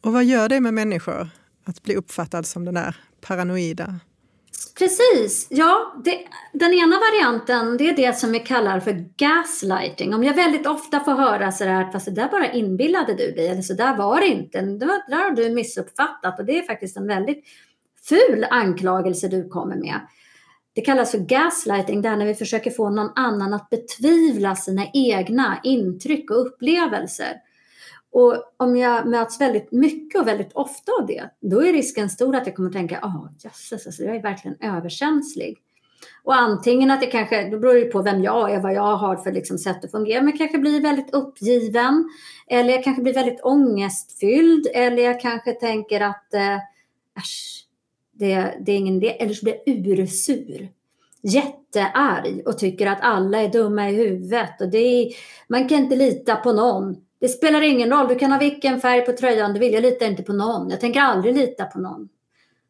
Och 0.00 0.12
vad 0.12 0.24
gör 0.24 0.48
det 0.48 0.60
med 0.60 0.74
människor 0.74 1.28
att 1.64 1.82
bli 1.82 1.96
uppfattad 1.96 2.46
som 2.46 2.64
den 2.64 2.74
där 2.74 2.96
paranoida? 3.20 4.00
Precis, 4.78 5.46
ja. 5.50 5.94
Det, 6.04 6.18
den 6.52 6.74
ena 6.74 6.96
varianten 6.98 7.76
det 7.76 7.88
är 7.88 7.96
det 7.96 8.18
som 8.18 8.32
vi 8.32 8.38
kallar 8.40 8.80
för 8.80 9.04
gaslighting. 9.16 10.14
Om 10.14 10.24
jag 10.24 10.34
väldigt 10.34 10.66
ofta 10.66 11.00
får 11.00 11.12
höra 11.12 11.52
så 11.52 11.64
här, 11.64 11.92
fast 11.92 12.06
det 12.06 12.12
där 12.12 12.28
bara 12.28 12.52
inbillade 12.52 13.14
du 13.14 13.32
dig, 13.32 13.48
eller 13.48 13.62
så 13.62 13.74
där 13.74 13.96
var 13.96 14.20
det 14.20 14.26
inte, 14.26 14.60
det 14.60 14.86
där 14.86 15.22
har 15.22 15.30
du 15.30 15.50
missuppfattat. 15.50 16.38
Och 16.38 16.44
det 16.44 16.58
är 16.58 16.62
faktiskt 16.62 16.96
en 16.96 17.06
väldigt 17.06 17.44
ful 18.08 18.46
anklagelse 18.50 19.28
du 19.28 19.48
kommer 19.48 19.76
med. 19.76 20.00
Det 20.72 20.80
kallas 20.80 21.10
för 21.10 21.18
gaslighting, 21.18 22.02
där 22.02 22.16
när 22.16 22.26
vi 22.26 22.34
försöker 22.34 22.70
få 22.70 22.90
någon 22.90 23.10
annan 23.16 23.54
att 23.54 23.70
betvivla 23.70 24.56
sina 24.56 24.86
egna 24.92 25.60
intryck 25.62 26.30
och 26.30 26.46
upplevelser. 26.46 27.34
Och 28.12 28.54
om 28.56 28.76
jag 28.76 29.06
möts 29.06 29.40
väldigt 29.40 29.72
mycket 29.72 30.20
och 30.20 30.28
väldigt 30.28 30.52
ofta 30.52 30.92
av 31.00 31.06
det, 31.06 31.30
då 31.40 31.64
är 31.64 31.72
risken 31.72 32.10
stor 32.10 32.36
att 32.36 32.46
jag 32.46 32.56
kommer 32.56 32.68
att 32.68 32.76
tänka, 32.76 32.98
ja 33.02 33.08
oh, 33.08 33.28
jösses, 33.38 33.86
alltså 33.86 34.02
jag 34.02 34.16
är 34.16 34.22
verkligen 34.22 34.56
överkänslig. 34.60 35.58
Och 36.22 36.34
antingen 36.34 36.90
att 36.90 37.00
det 37.00 37.06
kanske, 37.06 37.50
då 37.50 37.58
beror 37.58 37.74
det 37.74 37.84
på 37.84 38.02
vem 38.02 38.22
jag 38.22 38.52
är, 38.52 38.60
vad 38.60 38.74
jag 38.74 38.96
har 38.96 39.16
för 39.16 39.32
liksom 39.32 39.58
sätt 39.58 39.84
att 39.84 39.90
fungera, 39.90 40.20
men 40.20 40.30
jag 40.30 40.38
kanske 40.38 40.58
blir 40.58 40.80
väldigt 40.80 41.14
uppgiven, 41.14 42.10
eller 42.46 42.70
jag 42.70 42.84
kanske 42.84 43.02
blir 43.02 43.14
väldigt 43.14 43.40
ångestfylld, 43.44 44.66
eller 44.74 45.02
jag 45.02 45.20
kanske 45.20 45.52
tänker 45.52 46.00
att 46.00 46.34
eh, 46.34 46.56
äsch, 47.18 47.64
det, 48.20 48.54
det 48.66 48.72
är 48.72 48.76
ingen 48.76 48.96
idé, 48.96 49.22
eller 49.22 49.34
så 49.34 49.44
blir 49.44 49.54
jag 49.64 49.98
ursur 49.98 50.68
jättearg 51.22 52.42
och 52.46 52.58
tycker 52.58 52.86
att 52.86 52.98
alla 53.00 53.42
är 53.42 53.48
dumma 53.48 53.90
i 53.90 53.94
huvudet. 53.94 54.60
Och 54.60 54.68
det 54.68 54.78
är, 54.78 55.12
man 55.48 55.68
kan 55.68 55.78
inte 55.78 55.96
lita 55.96 56.36
på 56.36 56.52
någon. 56.52 56.96
Det 57.20 57.28
spelar 57.28 57.60
ingen 57.60 57.90
roll, 57.90 58.08
du 58.08 58.14
kan 58.14 58.32
ha 58.32 58.38
vilken 58.38 58.80
färg 58.80 59.06
på 59.06 59.12
tröjan 59.12 59.52
du 59.52 59.60
vill. 59.60 59.72
Jag 59.72 59.82
litar 59.82 60.06
inte 60.06 60.22
på 60.22 60.32
någon. 60.32 60.70
Jag 60.70 60.80
tänker 60.80 61.00
aldrig 61.00 61.36
lita 61.36 61.64
på 61.64 61.80
någon. 61.80 62.08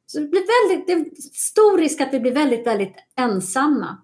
Så 0.06 0.20
det, 0.20 0.26
blir 0.28 0.68
väldigt, 0.68 0.86
det 0.86 0.92
är 0.92 1.22
stor 1.32 1.78
risk 1.78 2.00
att 2.00 2.14
vi 2.14 2.20
blir 2.20 2.32
väldigt, 2.32 2.66
väldigt 2.66 2.94
ensamma. 3.16 3.98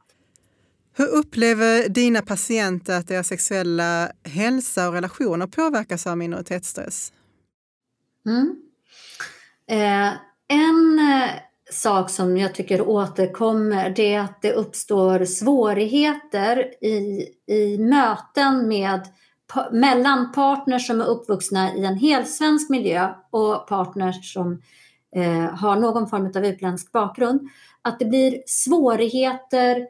Hur 0.96 1.06
upplever 1.06 1.88
dina 1.88 2.22
patienter 2.22 2.98
att 2.98 3.08
deras 3.08 3.26
sexuella 3.26 4.10
hälsa 4.24 4.88
och 4.88 4.94
relationer 4.94 5.46
påverkas 5.46 6.06
av 6.06 6.18
minoritetsstress? 6.18 7.12
Mm. 8.26 8.56
Eh, 9.70 10.12
en 10.48 10.98
eh, 10.98 11.30
sak 11.70 12.10
som 12.10 12.36
jag 12.36 12.54
tycker 12.54 12.88
återkommer 12.88 13.90
det 13.90 14.14
är 14.14 14.20
att 14.20 14.42
det 14.42 14.52
uppstår 14.52 15.24
svårigheter 15.24 16.84
i, 16.84 17.28
i 17.46 17.78
möten 17.78 18.68
med 18.68 19.00
mellan 19.72 20.32
partners 20.32 20.86
som 20.86 21.00
är 21.00 21.06
uppvuxna 21.06 21.74
i 21.74 21.84
en 21.84 21.96
helsvensk 21.96 22.70
miljö 22.70 23.08
och 23.30 23.68
partners 23.68 24.32
som 24.32 24.62
eh, 25.16 25.54
har 25.54 25.76
någon 25.76 26.08
form 26.08 26.26
av 26.36 26.46
utländsk 26.46 26.92
bakgrund. 26.92 27.40
Att 27.82 27.98
det 27.98 28.04
blir 28.04 28.42
svårigheter 28.46 29.86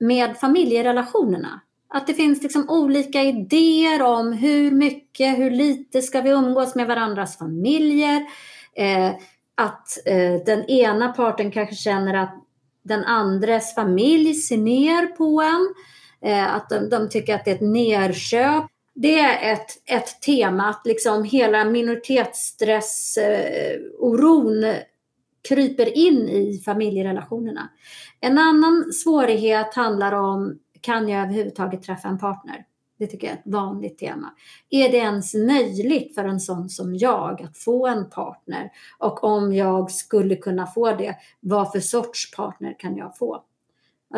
med 0.00 0.36
familjerelationerna. 0.36 1.60
Att 1.88 2.06
det 2.06 2.14
finns 2.14 2.42
liksom 2.42 2.70
olika 2.70 3.22
idéer 3.22 4.02
om 4.02 4.32
hur 4.32 4.70
mycket, 4.70 5.38
hur 5.38 5.50
lite 5.50 6.02
ska 6.02 6.20
vi 6.20 6.30
umgås 6.30 6.74
med 6.74 6.86
varandras 6.86 7.38
familjer. 7.38 8.26
Eh, 8.76 9.12
att 9.58 9.98
eh, 10.06 10.34
den 10.46 10.64
ena 10.64 11.08
parten 11.08 11.50
kanske 11.50 11.74
känner 11.74 12.14
att 12.14 12.34
den 12.82 13.04
andres 13.04 13.74
familj 13.74 14.34
ser 14.34 14.56
ner 14.56 15.06
på 15.06 15.42
en. 15.42 15.74
Eh, 16.30 16.54
att 16.54 16.70
de, 16.70 16.88
de, 16.88 17.08
tycker 17.08 17.34
att 17.34 17.44
det 17.44 17.50
är 17.50 17.54
ett 17.54 17.60
nerköp. 17.60 18.64
Det 18.94 19.18
är 19.18 19.52
ett, 19.52 19.70
ett 19.84 20.22
tema, 20.22 20.68
att 20.68 20.86
liksom 20.86 21.24
hela 21.24 21.64
minoritetsstressoron 21.64 24.64
eh, 24.64 24.76
kryper 25.48 25.98
in 25.98 26.28
i 26.28 26.62
familjerelationerna. 26.64 27.68
En 28.20 28.38
annan 28.38 28.92
svårighet 28.92 29.74
handlar 29.74 30.12
om, 30.12 30.58
kan 30.80 31.08
jag 31.08 31.22
överhuvudtaget 31.22 31.82
träffa 31.82 32.08
en 32.08 32.18
partner? 32.18 32.64
Det 32.98 33.06
tycker 33.06 33.26
jag 33.26 33.34
är 33.34 33.38
ett 33.38 33.52
vanligt 33.52 33.98
tema. 33.98 34.34
Är 34.70 34.88
det 34.88 34.96
ens 34.96 35.34
möjligt 35.34 36.14
för 36.14 36.24
en 36.24 36.40
sån 36.40 36.68
som 36.68 36.94
jag 36.94 37.42
att 37.42 37.58
få 37.58 37.86
en 37.86 38.10
partner? 38.10 38.70
Och 38.98 39.24
om 39.24 39.54
jag 39.54 39.90
skulle 39.90 40.36
kunna 40.36 40.66
få 40.66 40.92
det, 40.92 41.16
vad 41.40 41.72
för 41.72 41.80
sorts 41.80 42.30
partner 42.30 42.76
kan 42.78 42.96
jag 42.96 43.16
få? 43.16 43.42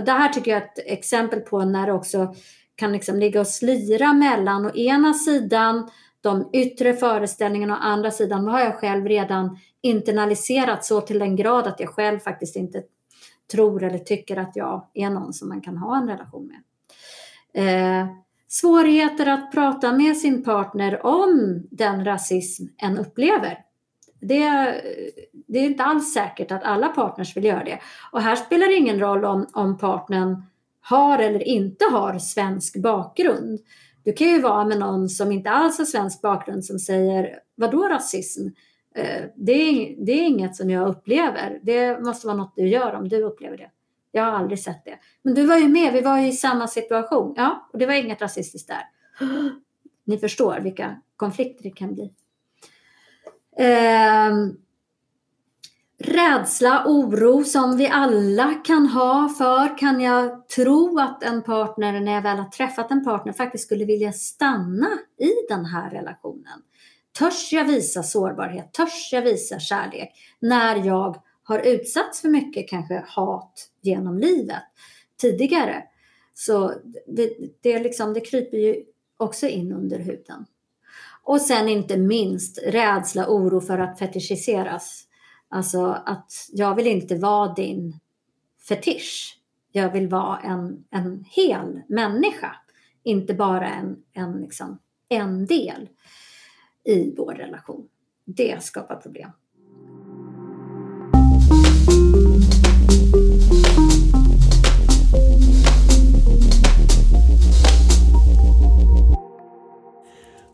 Det 0.04 0.12
här 0.12 0.28
tycker 0.28 0.50
jag 0.50 0.62
är 0.62 0.66
ett 0.66 0.78
exempel 0.86 1.40
på 1.40 1.64
när 1.64 1.86
det 1.86 1.92
också 1.92 2.34
kan 2.74 2.92
liksom 2.92 3.16
ligga 3.16 3.40
och 3.40 3.46
slira 3.46 4.12
mellan 4.12 4.66
å 4.66 4.70
ena 4.70 5.14
sidan 5.14 5.90
de 6.20 6.50
yttre 6.52 6.94
föreställningarna 6.94 7.76
och 7.76 7.80
å 7.80 7.86
andra 7.86 8.10
sidan 8.10 8.44
vad 8.44 8.54
har 8.54 8.60
jag 8.60 8.74
själv 8.74 9.06
redan 9.06 9.58
internaliserat 9.80 10.84
så 10.84 11.00
till 11.00 11.18
den 11.18 11.36
grad 11.36 11.66
att 11.66 11.80
jag 11.80 11.88
själv 11.88 12.18
faktiskt 12.18 12.56
inte 12.56 12.82
tror 13.52 13.82
eller 13.82 13.98
tycker 13.98 14.36
att 14.36 14.56
jag 14.56 14.86
är 14.94 15.10
någon 15.10 15.32
som 15.32 15.48
man 15.48 15.60
kan 15.60 15.76
ha 15.76 15.96
en 15.96 16.08
relation 16.08 16.46
med. 16.46 16.62
Eh, 17.52 18.08
svårigheter 18.50 19.26
att 19.26 19.52
prata 19.52 19.92
med 19.92 20.16
sin 20.16 20.42
partner 20.42 21.06
om 21.06 21.62
den 21.70 22.04
rasism 22.04 22.64
en 22.76 22.98
upplever. 22.98 23.58
Det, 24.20 24.44
det, 25.48 25.58
är 25.58 25.64
inte 25.64 25.84
alls 25.84 26.12
säkert 26.12 26.52
att 26.52 26.62
alla 26.62 26.88
partners 26.88 27.36
vill 27.36 27.44
göra 27.44 27.64
det. 27.64 27.78
Och 28.12 28.20
här 28.20 28.36
spelar 28.36 28.66
det 28.66 28.74
ingen 28.74 29.00
roll 29.00 29.24
om, 29.24 29.46
om 29.52 29.78
partnern 29.78 30.42
har 30.80 31.18
eller 31.18 31.42
inte 31.48 31.84
har 31.84 32.18
svensk 32.18 32.76
bakgrund. 32.76 33.60
Du 34.04 34.12
kan 34.12 34.28
ju 34.28 34.40
vara 34.40 34.64
med 34.64 34.78
någon 34.78 35.08
som 35.08 35.32
inte 35.32 35.50
alls 35.50 35.78
har 35.78 35.84
svensk 35.84 36.22
bakgrund 36.22 36.64
som 36.64 36.78
säger 36.78 37.38
vadå 37.54 37.88
rasism? 37.88 38.46
Eh, 38.94 39.22
det 39.36 39.52
är, 39.52 40.04
det 40.06 40.12
är 40.12 40.26
inget 40.26 40.56
som 40.56 40.70
jag 40.70 40.88
upplever. 40.88 41.60
Det 41.62 42.00
måste 42.00 42.26
vara 42.26 42.36
något 42.36 42.52
du 42.56 42.68
gör 42.68 42.94
om 42.94 43.08
du 43.08 43.22
upplever 43.22 43.56
det. 43.56 43.70
Jag 44.12 44.22
har 44.22 44.32
aldrig 44.32 44.58
sett 44.58 44.84
det. 44.84 44.98
Men 45.22 45.34
du 45.34 45.46
var 45.46 45.56
ju 45.56 45.68
med, 45.68 45.92
vi 45.92 46.00
var 46.00 46.18
ju 46.18 46.26
i 46.26 46.32
samma 46.32 46.68
situation. 46.68 47.34
Ja, 47.36 47.68
och 47.72 47.78
det 47.78 47.86
var 47.86 47.94
inget 47.94 48.22
rasistiskt 48.22 48.68
där. 48.68 48.82
Ni 50.04 50.18
förstår 50.18 50.60
vilka 50.60 50.96
konflikter 51.16 51.62
det 51.62 51.70
kan 51.70 51.94
bli. 51.94 52.12
Eh, 53.58 54.32
rädsla, 55.98 56.84
oro 56.86 57.44
som 57.44 57.76
vi 57.76 57.88
alla 57.88 58.54
kan 58.64 58.86
ha 58.86 59.28
för, 59.28 59.78
kan 59.78 60.00
jag 60.00 60.48
tro 60.48 60.98
att 60.98 61.22
en 61.22 61.42
partner, 61.42 62.00
när 62.00 62.12
jag 62.12 62.22
väl 62.22 62.36
har 62.36 62.48
träffat 62.48 62.90
en 62.90 63.04
partner, 63.04 63.32
faktiskt 63.32 63.64
skulle 63.64 63.84
vilja 63.84 64.12
stanna 64.12 64.88
i 65.18 65.30
den 65.48 65.64
här 65.64 65.90
relationen? 65.90 66.62
Törs 67.18 67.52
jag 67.52 67.64
visa 67.64 68.02
sårbarhet? 68.02 68.72
Törs 68.72 69.12
jag 69.12 69.22
visa 69.22 69.58
kärlek 69.58 70.12
när 70.40 70.76
jag 70.76 71.16
har 71.50 71.58
utsatts 71.58 72.20
för 72.20 72.28
mycket 72.28 72.68
kanske 72.68 73.04
hat 73.06 73.70
genom 73.80 74.18
livet 74.18 74.62
tidigare. 75.20 75.84
Så 76.34 76.74
det, 77.06 77.36
det, 77.62 77.78
liksom, 77.78 78.14
det 78.14 78.20
kryper 78.20 78.56
ju 78.56 78.84
också 79.16 79.46
in 79.46 79.72
under 79.72 79.98
huden. 79.98 80.46
Och 81.22 81.40
sen 81.40 81.68
inte 81.68 81.96
minst 81.96 82.58
rädsla, 82.66 83.26
oro 83.28 83.60
för 83.60 83.78
att 83.78 83.98
fetischiseras. 83.98 85.06
Alltså 85.48 85.86
att 86.06 86.32
jag 86.52 86.74
vill 86.74 86.86
inte 86.86 87.14
vara 87.14 87.54
din 87.54 88.00
fetisch. 88.68 89.40
Jag 89.72 89.92
vill 89.92 90.08
vara 90.08 90.38
en, 90.38 90.84
en 90.90 91.24
hel 91.28 91.82
människa, 91.88 92.56
inte 93.02 93.34
bara 93.34 93.68
en, 93.68 94.02
en, 94.12 94.32
liksom, 94.32 94.78
en 95.08 95.46
del 95.46 95.88
i 96.84 97.14
vår 97.16 97.34
relation. 97.34 97.88
Det 98.24 98.62
skapar 98.62 98.96
problem. 98.96 99.30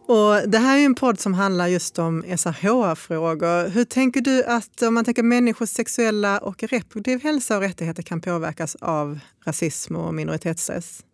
Och 0.08 0.48
det 0.48 0.58
här 0.58 0.78
är 0.78 0.84
en 0.84 0.94
podd 0.94 1.20
som 1.20 1.34
handlar 1.34 1.66
just 1.66 1.98
om 1.98 2.22
SRHR-frågor. 2.36 3.68
Hur 3.68 3.84
tänker 3.84 4.20
du 4.20 4.44
att 4.44 4.82
om 4.82 4.94
man 4.94 5.04
tänker 5.04 5.22
människors 5.22 5.68
sexuella 5.68 6.38
och 6.38 6.62
reproduktiv 6.62 7.22
hälsa 7.22 7.56
och 7.56 7.62
rättigheter 7.62 8.02
kan 8.02 8.20
påverkas 8.20 8.76
av 8.80 9.18
rasism 9.44 9.96
och 9.96 10.14
minoritetsstress? 10.14 11.04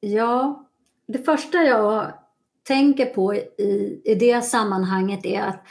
Ja, 0.00 0.68
det 1.08 1.18
första 1.18 1.58
jag 1.62 2.12
tänker 2.62 3.06
på 3.06 3.34
i, 3.34 4.00
i 4.04 4.14
det 4.14 4.42
sammanhanget 4.42 5.26
är 5.26 5.42
att 5.42 5.66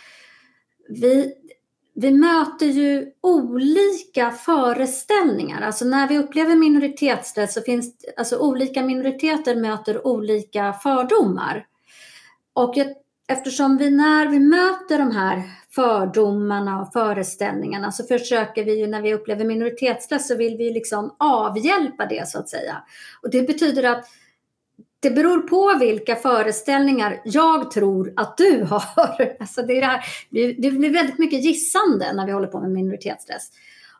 vi, 0.89 1.33
vi 2.01 2.11
möter 2.11 2.65
ju 2.65 3.11
olika 3.21 4.31
föreställningar. 4.31 5.61
Alltså 5.61 5.85
när 5.85 6.07
vi 6.07 6.17
upplever 6.17 6.55
minoritetsstress 6.55 7.53
så 7.53 7.61
finns 7.61 7.93
alltså 8.17 8.37
olika 8.37 8.81
minoriteter 8.83 9.55
möter 9.55 10.07
olika 10.07 10.73
fördomar. 10.73 11.65
Och 12.53 12.75
eftersom 13.27 13.77
vi 13.77 13.89
när 13.89 14.27
vi 14.27 14.39
möter 14.39 14.97
de 14.97 15.11
här 15.11 15.43
fördomarna 15.69 16.81
och 16.81 16.93
föreställningarna 16.93 17.91
så 17.91 18.03
försöker 18.03 18.63
vi 18.63 18.79
ju 18.79 18.87
när 18.87 19.01
vi 19.01 19.13
upplever 19.13 19.45
minoritetsstress 19.45 20.27
så 20.27 20.35
vill 20.35 20.57
vi 20.57 20.73
liksom 20.73 21.15
avhjälpa 21.19 22.05
det 22.05 22.27
så 22.27 22.39
att 22.39 22.49
säga. 22.49 22.83
Och 23.23 23.29
det 23.29 23.41
betyder 23.41 23.83
att 23.83 24.05
det 24.99 25.11
beror 25.11 25.41
på 25.41 25.77
vilka 25.79 26.15
föreställningar 26.15 27.21
jag 27.25 27.71
tror 27.71 28.13
att 28.15 28.37
du 28.37 28.63
har. 28.63 29.35
Alltså 29.39 29.61
det, 29.61 29.77
är 29.77 29.81
det, 29.81 29.87
här, 29.87 30.05
det 30.61 30.71
blir 30.71 30.93
väldigt 30.93 31.19
mycket 31.19 31.43
gissande 31.43 32.13
när 32.13 32.25
vi 32.25 32.31
håller 32.31 32.47
på 32.47 32.59
med 32.59 32.71
minoritetsstress. 32.71 33.49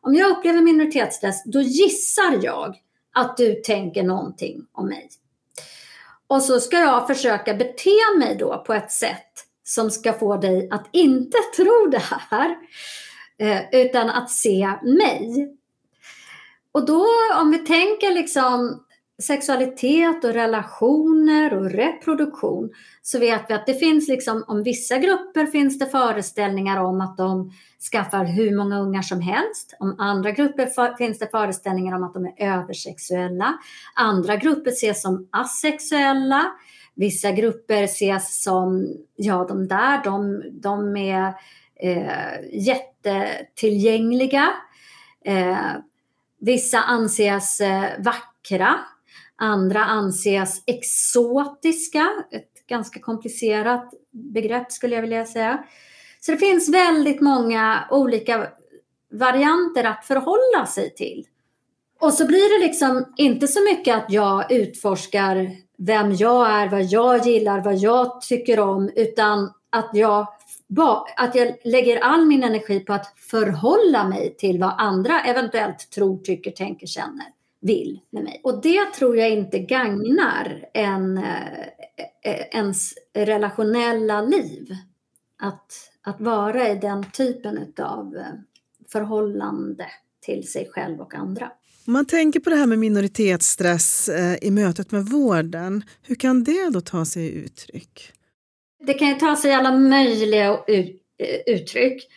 Om 0.02 0.16
jag 0.16 0.32
upplever 0.32 0.62
minoritetsstress, 0.62 1.44
då 1.46 1.62
gissar 1.62 2.40
jag 2.42 2.76
att 3.14 3.38
du 3.38 3.56
tänker 3.56 4.04
någonting 4.04 4.66
om 4.72 4.88
mig. 4.88 5.10
Och 6.28 6.42
så 6.42 6.60
ska 6.60 6.80
jag 6.80 7.08
försöka 7.08 7.54
bete 7.54 8.18
mig 8.20 8.36
då 8.36 8.64
på 8.68 8.74
ett 8.74 8.92
sätt 8.92 9.34
som 9.64 9.92
ska 9.92 10.14
få 10.14 10.38
dig 10.38 10.68
att 10.72 10.90
inte 10.92 11.38
tro 11.56 11.88
det 11.92 12.04
här, 12.30 12.56
eh, 13.40 13.62
utan 13.72 14.10
att 14.10 14.32
se 14.32 14.74
mig. 14.84 15.56
Och 16.72 16.86
då 16.86 17.06
om 17.42 17.52
vi 17.52 17.58
tänker 17.58 18.12
liksom 18.12 18.86
sexualitet 19.20 20.24
och 20.24 20.34
relationer 20.34 21.54
och 21.54 21.72
reproduktion 21.72 22.70
så 23.02 23.20
vet 23.20 23.42
vi 23.50 23.54
att 23.54 23.66
det 23.66 23.74
finns 23.74 24.08
liksom, 24.08 24.44
om 24.48 24.64
vissa 24.64 24.98
grupper 24.98 25.46
finns 25.46 25.80
det 25.80 25.86
föreställningar 25.86 26.84
om 26.84 27.02
att 27.02 27.18
de 27.18 27.52
skaffar 27.92 28.26
hur 28.26 28.58
många 28.58 28.80
ungar 28.80 29.02
som 29.02 29.22
helst. 29.22 29.76
Om 29.80 29.96
andra 30.00 30.32
grupper 30.32 30.66
för, 30.66 30.94
finns 30.94 31.20
det 31.20 31.32
föreställningar 31.32 31.96
om 31.96 32.04
att 32.04 32.14
de 32.14 32.26
är 32.26 32.34
översexuella. 32.38 33.58
Andra 33.96 34.36
grupper 34.36 34.72
ses 34.72 35.02
som 35.02 35.28
asexuella. 35.32 36.52
Vissa 36.96 37.32
grupper 37.32 37.84
ses 37.84 38.44
som, 38.44 38.96
ja 39.16 39.46
de 39.50 39.68
där, 39.68 40.04
de, 40.04 40.44
de 40.52 40.98
är 40.98 41.34
eh, 41.76 42.42
jättetillgängliga. 42.52 44.50
Eh, 45.26 45.58
vissa 46.40 46.80
anses 46.80 47.62
eh, 47.62 47.84
vackra 48.00 48.80
Andra 49.40 49.80
anses 49.80 50.64
exotiska, 50.66 52.10
ett 52.32 52.68
ganska 52.68 53.00
komplicerat 53.00 53.94
begrepp 54.12 54.72
skulle 54.72 54.96
jag 54.96 55.02
vilja 55.02 55.26
säga. 55.26 55.64
Så 56.20 56.32
det 56.32 56.38
finns 56.38 56.70
väldigt 56.70 57.22
många 57.22 57.88
olika 57.92 58.48
varianter 59.12 59.84
att 59.84 60.06
förhålla 60.06 60.66
sig 60.66 60.96
till. 60.96 61.26
Och 62.00 62.14
så 62.14 62.28
blir 62.28 62.60
det 62.60 62.68
liksom 62.68 63.14
inte 63.18 63.48
så 63.48 63.64
mycket 63.64 63.96
att 63.96 64.12
jag 64.12 64.52
utforskar 64.52 65.52
vem 65.78 66.16
jag 66.16 66.50
är, 66.50 66.70
vad 66.70 66.84
jag 66.84 67.26
gillar, 67.26 67.64
vad 67.64 67.76
jag 67.78 68.22
tycker 68.22 68.60
om, 68.60 68.90
utan 68.96 69.54
att 69.70 69.90
jag, 69.94 70.28
att 71.18 71.36
jag 71.36 71.56
lägger 71.64 72.00
all 72.00 72.26
min 72.26 72.44
energi 72.44 72.80
på 72.80 72.94
att 72.94 73.14
förhålla 73.18 74.08
mig 74.08 74.36
till 74.38 74.60
vad 74.60 74.76
andra 74.78 75.22
eventuellt 75.22 75.90
tror, 75.92 76.18
tycker, 76.18 76.52
tänker, 76.52 76.88
känner 76.88 77.26
vill 77.62 78.00
med 78.10 78.24
mig. 78.24 78.42
Och 78.44 78.62
det 78.62 78.94
tror 78.94 79.18
jag 79.18 79.30
inte 79.30 79.60
gagnar 79.60 80.66
en, 80.74 81.18
eh, 81.18 82.42
ens 82.52 82.94
relationella 83.14 84.22
liv. 84.22 84.76
Att, 85.42 85.72
att 86.02 86.22
vara 86.22 86.70
i 86.70 86.76
den 86.76 87.12
typen 87.12 87.74
av 87.78 88.16
eh, 88.16 88.24
förhållande 88.92 89.86
till 90.26 90.48
sig 90.48 90.70
själv 90.72 91.02
och 91.02 91.16
andra. 91.16 91.52
Om 91.88 91.94
man 91.94 92.06
tänker 92.06 92.40
på 92.40 92.50
det 92.50 92.56
här 92.56 92.68
med 92.68 92.80
minoritetsstress 92.80 94.10
eh, 94.10 94.38
i 94.42 94.52
mötet 94.52 94.92
med 94.92 95.06
vården, 95.06 95.84
hur 96.02 96.16
kan 96.16 96.44
det 96.44 96.70
då 96.70 96.82
ta 96.82 97.06
sig 97.06 97.34
uttryck? 97.34 98.12
Det 98.86 98.94
kan 98.94 99.08
ju 99.08 99.14
ta 99.14 99.36
sig 99.36 99.54
alla 99.54 99.78
möjliga 99.78 100.60
uttryck 101.48 102.08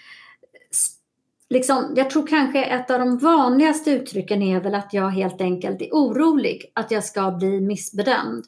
liksom, 1.53 1.93
jag 1.97 2.11
tror 2.11 2.27
kanske 2.27 2.65
ett 2.65 2.91
av 2.91 2.99
de 2.99 3.19
vanligaste 3.19 3.91
uttrycken 3.91 4.43
är 4.43 4.61
väl 4.61 4.75
att 4.75 4.93
jag 4.93 5.09
helt 5.09 5.41
enkelt 5.41 5.83
är 5.83 5.88
orolig 5.93 6.73
att 6.75 6.91
jag 6.91 7.05
ska 7.05 7.31
bli 7.31 7.61
missbedömd. 7.61 8.45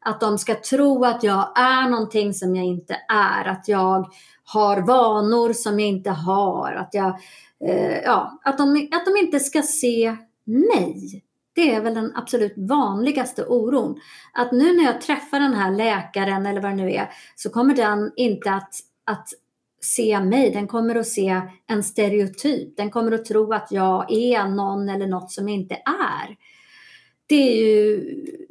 Att 0.00 0.20
de 0.20 0.38
ska 0.38 0.54
tro 0.54 1.04
att 1.04 1.22
jag 1.22 1.58
är 1.58 1.88
någonting 1.90 2.34
som 2.34 2.56
jag 2.56 2.64
inte 2.64 2.96
är, 3.08 3.44
att 3.44 3.68
jag 3.68 4.12
har 4.44 4.80
vanor 4.80 5.52
som 5.52 5.80
jag 5.80 5.88
inte 5.88 6.10
har, 6.10 6.72
att, 6.72 6.94
jag, 6.94 7.18
eh, 7.68 7.98
ja, 8.04 8.40
att, 8.44 8.58
de, 8.58 8.88
att 8.92 9.04
de 9.04 9.16
inte 9.16 9.40
ska 9.40 9.62
se 9.62 10.16
mig. 10.44 11.22
Det 11.54 11.74
är 11.74 11.80
väl 11.80 11.94
den 11.94 12.12
absolut 12.14 12.54
vanligaste 12.56 13.44
oron. 13.44 14.00
Att 14.32 14.52
nu 14.52 14.76
när 14.76 14.84
jag 14.84 15.00
träffar 15.00 15.40
den 15.40 15.54
här 15.54 15.70
läkaren 15.70 16.46
eller 16.46 16.60
vad 16.60 16.70
det 16.70 16.76
nu 16.76 16.92
är 16.92 17.10
så 17.36 17.50
kommer 17.50 17.74
den 17.74 18.12
inte 18.16 18.50
att, 18.50 18.74
att 19.04 19.28
se 19.84 20.20
mig, 20.20 20.50
den 20.50 20.66
kommer 20.66 20.94
att 20.94 21.06
se 21.06 21.40
en 21.66 21.82
stereotyp. 21.82 22.76
Den 22.76 22.90
kommer 22.90 23.12
att 23.12 23.24
tro 23.24 23.52
att 23.52 23.68
jag 23.70 24.12
är 24.12 24.48
någon 24.48 24.88
eller 24.88 25.06
något 25.06 25.30
som 25.30 25.48
jag 25.48 25.58
inte 25.58 25.74
är. 25.74 26.36
Det 27.26 27.48
är 27.48 27.66
ju 27.66 28.00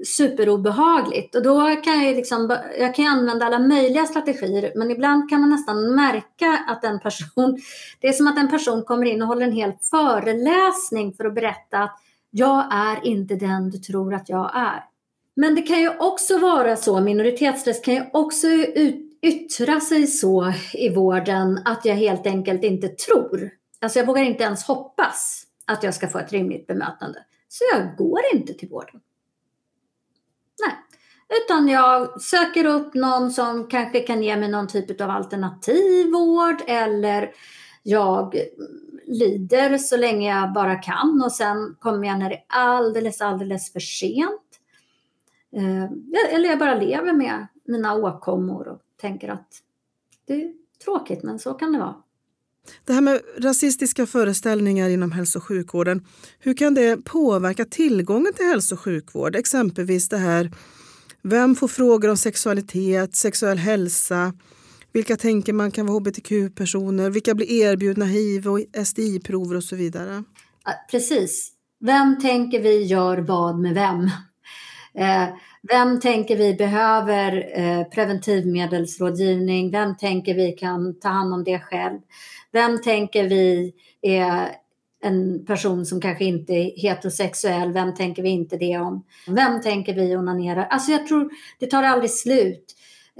superobehagligt 0.06 1.36
och 1.36 1.44
då 1.44 1.76
kan 1.84 2.06
jag 2.06 2.16
liksom, 2.16 2.58
jag 2.80 2.96
kan 2.96 3.08
använda 3.08 3.46
alla 3.46 3.60
möjliga 3.60 4.06
strategier 4.06 4.72
men 4.76 4.92
ibland 4.92 5.30
kan 5.30 5.42
man 5.42 5.50
nästan 5.50 5.96
märka 5.96 6.66
att 6.68 6.84
en 6.84 7.00
person, 7.00 7.60
det 8.00 8.08
är 8.08 8.14
som 8.14 8.28
att 8.28 8.38
en 8.38 8.50
person 8.50 8.84
kommer 8.84 9.06
in 9.06 9.22
och 9.22 9.28
håller 9.28 9.46
en 9.46 9.52
hel 9.52 9.74
föreläsning 9.92 11.14
för 11.14 11.26
att 11.26 11.36
berätta 11.36 11.78
att 11.78 12.00
jag 12.30 12.74
är 12.74 13.08
inte 13.08 13.36
den 13.36 13.70
du 13.70 13.78
tror 13.78 14.14
att 14.14 14.30
jag 14.30 14.52
är. 14.56 14.84
Men 15.36 15.56
det 15.56 15.62
kan 15.62 15.80
ju 15.80 15.90
också 15.98 16.38
vara 16.38 16.76
så, 16.76 17.02
minoritetsstress 17.02 17.82
kan 17.82 17.94
ju 17.94 18.04
också 18.14 18.48
ut, 18.48 19.11
yttra 19.22 19.80
sig 19.80 20.08
så 20.08 20.54
i 20.74 20.90
vården 20.90 21.60
att 21.66 21.86
jag 21.86 21.96
helt 21.96 22.28
enkelt 22.28 22.64
inte 22.64 22.88
tror. 22.88 23.52
Alltså 23.80 24.00
jag 24.00 24.06
vågar 24.06 24.24
inte 24.24 24.44
ens 24.44 24.64
hoppas 24.64 25.44
att 25.66 25.84
jag 25.84 25.94
ska 25.94 26.08
få 26.08 26.20
ett 26.20 26.32
rimligt 26.32 26.68
bemötande. 26.68 27.20
Så 27.48 27.64
jag 27.74 27.98
går 27.98 28.20
inte 28.34 28.54
till 28.54 28.70
vården. 28.70 29.02
Nej. 30.66 30.76
Utan 31.44 31.68
jag 31.68 32.22
söker 32.22 32.66
upp 32.66 32.94
någon 32.94 33.32
som 33.32 33.68
kanske 33.68 34.00
kan 34.00 34.24
ge 34.24 34.38
mig 34.38 34.50
någon 34.50 34.68
typ 34.68 35.02
av 35.02 35.10
alternativ 35.10 36.12
vård 36.12 36.62
eller 36.68 37.32
jag 37.84 38.36
lider 39.06 39.78
så 39.78 39.98
länge 39.98 40.36
jag 40.36 40.54
bara 40.54 40.76
kan 40.76 41.22
och 41.26 41.32
sen 41.32 41.76
kommer 41.80 42.08
jag 42.08 42.20
när 42.20 42.30
det 42.30 42.36
är 42.36 42.46
alldeles, 42.48 43.22
alldeles 43.22 43.74
för 43.74 43.80
sent. 43.80 44.60
Eh, 45.56 45.84
eller 46.36 46.50
jag 46.50 46.60
bara 46.60 46.76
lever 46.76 47.14
med 47.14 47.48
mina 47.64 47.96
åkommor 47.96 48.68
och 48.68 48.82
tänker 49.02 49.30
att 49.30 49.62
det 50.28 50.34
är 50.34 50.54
tråkigt, 50.84 51.24
men 51.24 51.40
så 51.40 51.54
kan 51.54 51.72
det 51.72 51.80
vara. 51.80 51.96
Det 52.86 52.94
här 52.94 53.02
med 53.02 53.22
rasistiska 53.38 54.06
föreställningar 54.06 54.90
inom 54.90 55.12
hälso 55.12 55.40
och 55.40 55.44
sjukvården, 55.44 56.06
hur 56.40 56.54
kan 56.54 56.74
det 56.74 57.06
påverka 57.06 57.66
tillgången 57.66 58.34
till 58.34 58.46
hälso 58.46 58.76
och 58.76 58.82
sjukvård? 58.82 59.36
Exempelvis 59.36 60.10
det 60.10 60.18
här, 60.18 60.52
vem 61.22 61.56
får 61.56 61.68
frågor 61.68 62.10
om 62.10 62.18
sexualitet, 62.18 63.16
sexuell 63.16 63.58
hälsa? 63.58 64.34
Vilka 64.94 65.18
tänker 65.18 65.54
man 65.54 65.72
kan 65.72 65.86
vara 65.86 65.98
hbtq-personer? 65.98 67.10
Vilka 67.10 67.36
blir 67.36 67.52
erbjudna 67.52 68.06
hiv 68.06 68.48
och 68.48 68.60
STI-prover 68.86 69.56
och 69.56 69.64
så 69.64 69.76
vidare? 69.76 70.24
Precis. 70.92 71.52
Vem 71.80 72.20
tänker 72.20 72.62
vi 72.62 72.84
gör 72.84 73.18
vad 73.18 73.60
med 73.60 73.74
vem? 73.74 74.10
Vem 75.70 76.00
tänker 76.00 76.38
vi 76.38 76.54
behöver 76.54 77.60
eh, 77.60 77.84
preventivmedelsrådgivning? 77.84 79.72
Vem 79.72 79.98
tänker 79.98 80.34
vi 80.34 80.52
kan 80.52 81.00
ta 81.00 81.10
hand 81.10 81.34
om 81.34 81.44
det 81.44 81.60
själv? 81.60 82.00
Vem 82.52 82.82
tänker 82.82 83.30
vi 83.30 83.74
är 84.02 84.56
en 85.04 85.46
person 85.46 85.86
som 85.86 86.02
kanske 86.02 86.26
inte 86.26 86.54
är 86.54 86.82
heterosexuell? 86.82 87.72
Vem 87.72 87.96
tänker 87.96 88.24
vi 88.24 88.30
inte 88.30 88.58
det 88.58 88.78
om? 88.78 89.06
Vem 89.28 89.62
tänker 89.62 89.94
vi 89.94 90.16
onanerar? 90.16 90.68
Alltså 90.70 90.92
jag 90.92 91.08
tror 91.08 91.32
det 91.60 91.66
tar 91.66 91.84
aldrig 91.84 92.12
slut. 92.12 92.66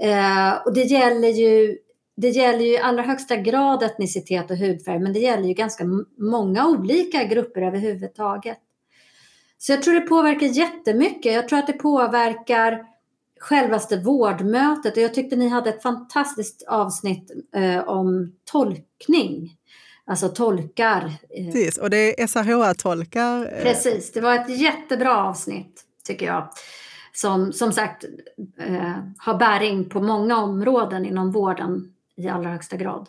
Eh, 0.00 0.52
och 0.66 0.74
det 0.74 0.84
gäller 0.84 1.28
ju 1.28 1.78
det 2.16 2.28
gäller 2.28 2.64
ju 2.64 2.72
i 2.72 2.78
allra 2.78 3.02
högsta 3.02 3.36
grad 3.36 3.82
etnicitet 3.82 4.50
och 4.50 4.56
hudfärg, 4.56 4.98
men 4.98 5.12
det 5.12 5.18
gäller 5.18 5.48
ju 5.48 5.54
ganska 5.54 5.84
många 6.18 6.68
olika 6.68 7.24
grupper 7.24 7.62
överhuvudtaget. 7.62 8.58
Så 9.62 9.72
jag 9.72 9.82
tror 9.82 9.94
det 9.94 10.00
påverkar 10.00 10.46
jättemycket. 10.46 11.32
Jag 11.34 11.48
tror 11.48 11.58
att 11.58 11.66
det 11.66 11.72
påverkar 11.72 12.84
självaste 13.40 13.96
vårdmötet. 13.96 14.96
Och 14.96 15.02
jag 15.02 15.14
tyckte 15.14 15.36
ni 15.36 15.48
hade 15.48 15.70
ett 15.70 15.82
fantastiskt 15.82 16.62
avsnitt 16.68 17.30
eh, 17.54 17.88
om 17.88 18.32
tolkning. 18.44 19.56
Alltså 20.04 20.28
tolkar. 20.28 21.12
eh, 21.30 21.52
Precis, 21.52 21.78
och 21.78 21.90
det 21.90 22.20
är 22.22 22.26
SRHR-tolkar. 22.26 23.52
eh, 23.52 23.62
Precis, 23.62 24.12
det 24.12 24.20
var 24.20 24.34
ett 24.34 24.60
jättebra 24.60 25.16
avsnitt 25.24 25.84
tycker 26.06 26.26
jag. 26.26 26.48
Som 27.12 27.52
som 27.52 27.72
sagt 27.72 28.04
eh, 28.58 28.96
har 29.18 29.34
bäring 29.38 29.88
på 29.88 30.00
många 30.00 30.36
områden 30.36 31.06
inom 31.06 31.32
vården 31.32 31.92
i 32.16 32.28
allra 32.28 32.50
högsta 32.50 32.76
grad. 32.76 33.08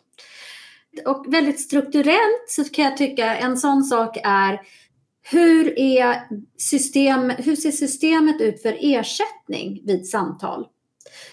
Och 1.06 1.26
väldigt 1.28 1.60
strukturellt 1.60 2.46
så 2.48 2.63
kan 2.63 2.86
jag 2.86 2.98
tycka 2.98 3.36
en 3.36 3.58
sån 3.58 3.84
sak 3.84 4.18
är 4.24 4.62
hur, 5.24 5.80
är 5.80 6.28
system, 6.58 7.30
hur 7.30 7.56
ser 7.56 7.72
systemet 7.72 8.42
ut 8.42 8.62
för 8.62 8.78
ersättning 8.80 9.82
vid 9.86 10.08
samtal? 10.08 10.68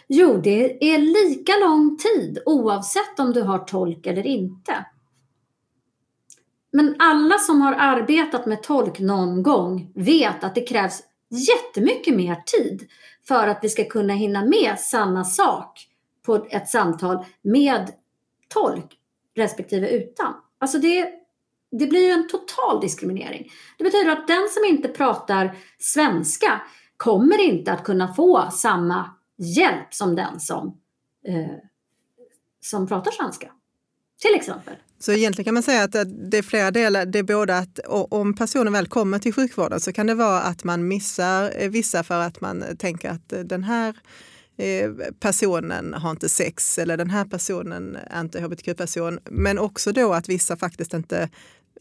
Jo, 0.09 0.41
det 0.45 0.93
är 0.95 0.99
lika 0.99 1.53
lång 1.61 1.97
tid 1.97 2.43
oavsett 2.47 3.19
om 3.19 3.33
du 3.33 3.43
har 3.43 3.59
tolk 3.59 4.07
eller 4.07 4.27
inte. 4.27 4.85
Men 6.73 6.97
alla 6.99 7.39
som 7.39 7.61
har 7.61 7.73
arbetat 7.73 8.47
med 8.47 8.63
tolk 8.63 8.99
någon 8.99 9.43
gång 9.43 9.93
vet 9.95 10.45
att 10.45 10.55
det 10.55 10.61
krävs 10.61 11.03
jättemycket 11.31 12.15
mer 12.15 12.43
tid 12.47 12.89
för 13.29 13.49
att 13.49 13.59
vi 13.63 13.69
ska 13.69 13.85
kunna 13.85 14.15
hinna 14.15 14.45
med 14.45 14.79
samma 14.79 15.25
sak 15.25 15.87
på 16.23 16.47
ett 16.51 16.69
samtal 16.69 17.25
med 17.43 17.91
tolk 18.49 18.97
respektive 19.37 19.89
utan. 19.89 20.35
Alltså 20.59 20.79
det, 20.79 21.13
det 21.71 21.87
blir 21.87 22.07
ju 22.07 22.11
en 22.11 22.29
total 22.29 22.81
diskriminering. 22.81 23.53
Det 23.79 23.85
betyder 23.85 24.11
att 24.11 24.29
den 24.29 24.49
som 24.51 24.65
inte 24.65 24.89
pratar 24.89 25.57
svenska 25.79 26.63
kommer 26.97 27.41
inte 27.41 27.73
att 27.73 27.85
kunna 27.85 28.15
få 28.15 28.51
samma 28.53 29.11
hjälp 29.39 29.95
som 29.95 30.17
den 30.17 30.41
som, 30.41 30.67
eh, 31.27 31.57
som 32.61 32.87
pratar 32.87 33.11
svenska. 33.11 33.51
Till 34.21 34.35
exempel. 34.35 34.75
Så 34.99 35.13
egentligen 35.13 35.45
kan 35.45 35.55
man 35.55 35.63
säga 35.63 35.83
att 35.83 35.93
det 36.31 36.39
är 36.39 36.43
flera 36.43 36.71
delar. 36.71 37.07
Det 37.07 37.19
är 37.19 37.23
både 37.23 37.59
att 37.59 37.79
om 37.89 38.35
personen 38.35 38.73
väl 38.73 38.87
kommer 38.87 39.19
till 39.19 39.35
sjukvården 39.35 39.81
så 39.81 39.93
kan 39.93 40.07
det 40.07 40.15
vara 40.15 40.41
att 40.41 40.65
man 40.65 40.89
missar 40.89 41.53
eh, 41.57 41.71
vissa 41.71 42.03
för 42.03 42.21
att 42.21 42.41
man 42.41 42.65
tänker 42.79 43.11
att 43.11 43.33
eh, 43.33 43.41
den 43.41 43.65
här 43.65 43.97
eh, 44.57 44.91
personen 45.21 45.95
har 45.95 46.11
inte 46.11 46.29
sex 46.29 46.79
eller 46.79 46.97
den 46.97 47.11
här 47.11 47.25
personen 47.25 47.97
är 48.07 48.21
inte 48.21 48.41
hbtq-person. 48.41 49.19
Men 49.25 49.59
också 49.59 49.93
då 49.93 50.13
att 50.13 50.29
vissa 50.29 50.57
faktiskt 50.57 50.95
inte 50.95 51.29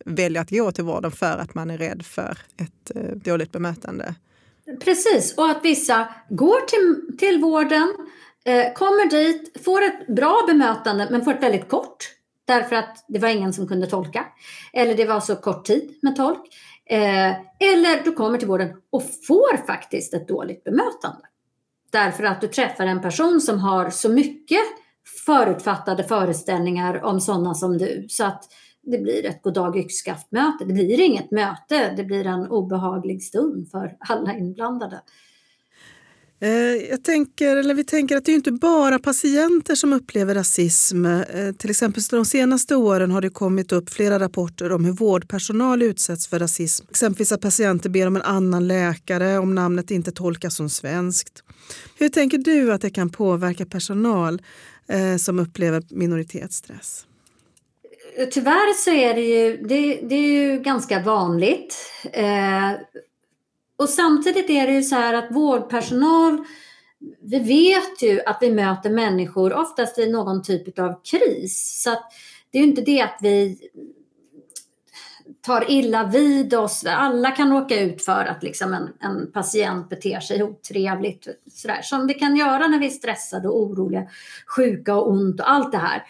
väljer 0.05 0.41
att 0.41 0.49
gå 0.49 0.71
till 0.71 0.83
vården 0.83 1.11
för 1.11 1.37
att 1.37 1.55
man 1.55 1.69
är 1.69 1.77
rädd 1.77 2.05
för 2.05 2.37
ett 2.57 2.91
eh, 2.95 3.15
dåligt 3.15 3.51
bemötande. 3.51 4.15
Precis, 4.83 5.37
och 5.37 5.49
att 5.49 5.65
vissa 5.65 6.07
går 6.29 6.65
till, 6.67 7.17
till 7.17 7.41
vården, 7.41 7.95
eh, 8.45 8.73
kommer 8.73 9.09
dit, 9.09 9.63
får 9.65 9.81
ett 9.81 10.07
bra 10.07 10.43
bemötande 10.47 11.07
men 11.11 11.25
får 11.25 11.33
ett 11.33 11.43
väldigt 11.43 11.69
kort. 11.69 12.15
Därför 12.45 12.75
att 12.75 13.05
det 13.07 13.19
var 13.19 13.29
ingen 13.29 13.53
som 13.53 13.67
kunde 13.67 13.87
tolka. 13.87 14.25
Eller 14.73 14.95
det 14.95 15.05
var 15.05 15.19
så 15.19 15.35
kort 15.35 15.65
tid 15.65 15.99
med 16.01 16.15
tolk. 16.15 16.39
Eh, 16.85 17.29
eller 17.59 18.03
du 18.03 18.11
kommer 18.11 18.37
till 18.37 18.47
vården 18.47 18.69
och 18.89 19.03
får 19.27 19.65
faktiskt 19.67 20.13
ett 20.13 20.27
dåligt 20.27 20.63
bemötande. 20.63 21.21
Därför 21.91 22.23
att 22.23 22.41
du 22.41 22.47
träffar 22.47 22.85
en 22.85 23.01
person 23.01 23.41
som 23.41 23.59
har 23.59 23.89
så 23.89 24.09
mycket 24.09 24.61
förutfattade 25.25 26.03
föreställningar 26.03 27.03
om 27.03 27.21
sådana 27.21 27.53
som 27.53 27.77
du. 27.77 28.05
Så 28.09 28.23
att 28.23 28.43
det 28.91 28.97
blir 28.97 29.25
ett 29.25 29.41
goddag 29.41 29.77
yxskaft 29.77 30.31
möte. 30.31 30.65
Det 30.65 30.73
blir 30.73 30.99
inget 30.99 31.31
möte, 31.31 31.93
det 31.97 32.03
blir 32.03 32.25
en 32.25 32.47
obehaglig 32.47 33.23
stund 33.23 33.71
för 33.71 33.95
alla 33.99 34.37
inblandade. 34.37 35.01
Eh, 36.41 36.49
jag 36.89 37.03
tänker, 37.03 37.55
eller 37.55 37.73
vi 37.73 37.83
tänker 37.83 38.17
att 38.17 38.25
det 38.25 38.29
är 38.29 38.33
ju 38.33 38.37
inte 38.37 38.51
bara 38.51 38.99
patienter 38.99 39.75
som 39.75 39.93
upplever 39.93 40.35
rasism. 40.35 41.05
Eh, 41.05 41.51
till 41.57 41.69
exempel 41.69 42.03
de 42.11 42.25
senaste 42.25 42.75
åren 42.75 43.11
har 43.11 43.21
det 43.21 43.29
kommit 43.29 43.71
upp 43.71 43.89
flera 43.89 44.19
rapporter 44.19 44.71
om 44.71 44.85
hur 44.85 44.91
vårdpersonal 44.91 45.81
utsätts 45.81 46.27
för 46.27 46.39
rasism. 46.39 46.85
Exempelvis 46.89 47.31
att 47.31 47.41
patienter 47.41 47.89
ber 47.89 48.07
om 48.07 48.15
en 48.15 48.21
annan 48.21 48.67
läkare 48.67 49.37
om 49.37 49.55
namnet 49.55 49.91
inte 49.91 50.11
tolkas 50.11 50.55
som 50.55 50.69
svenskt. 50.69 51.43
Hur 51.97 52.09
tänker 52.09 52.37
du 52.37 52.73
att 52.73 52.81
det 52.81 52.89
kan 52.89 53.09
påverka 53.09 53.65
personal 53.65 54.41
eh, 54.87 55.17
som 55.17 55.39
upplever 55.39 55.83
minoritetsstress? 55.89 57.05
Tyvärr 58.25 58.73
så 58.73 58.91
är 58.91 59.13
det 59.13 59.21
ju, 59.21 59.57
det, 59.57 59.99
det 60.01 60.15
är 60.15 60.27
ju 60.27 60.59
ganska 60.59 60.99
vanligt. 60.99 61.75
Eh, 62.13 62.71
och 63.77 63.89
samtidigt 63.89 64.49
är 64.49 64.67
det 64.67 64.73
ju 64.73 64.83
så 64.83 64.95
här 64.95 65.13
att 65.13 65.31
vårdpersonal, 65.31 66.45
vi 67.21 67.39
vet 67.39 68.01
ju 68.01 68.21
att 68.25 68.37
vi 68.41 68.51
möter 68.51 68.89
människor 68.89 69.53
oftast 69.53 69.99
i 69.99 70.11
någon 70.11 70.43
typ 70.43 70.79
av 70.79 71.01
kris. 71.03 71.81
Så 71.83 71.91
att 71.91 72.11
det 72.51 72.57
är 72.57 72.61
ju 72.61 72.67
inte 72.69 72.81
det 72.81 73.01
att 73.01 73.17
vi 73.21 73.57
tar 75.41 75.71
illa 75.71 76.03
vid 76.03 76.53
oss. 76.53 76.85
Alla 76.85 77.31
kan 77.31 77.51
råka 77.51 77.79
ut 77.79 78.05
för 78.05 78.25
att 78.25 78.43
liksom 78.43 78.73
en, 78.73 78.89
en 78.99 79.31
patient 79.31 79.89
beter 79.89 80.19
sig 80.19 80.43
otrevligt. 80.43 81.27
Sådär, 81.51 81.81
som 81.81 82.07
det 82.07 82.13
kan 82.13 82.35
göra 82.35 82.67
när 82.67 82.79
vi 82.79 82.85
är 82.85 82.89
stressade 82.89 83.47
och 83.47 83.61
oroliga, 83.61 84.07
sjuka 84.55 84.95
och 84.95 85.09
ont 85.09 85.39
och 85.39 85.51
allt 85.51 85.71
det 85.71 85.77
här. 85.77 86.03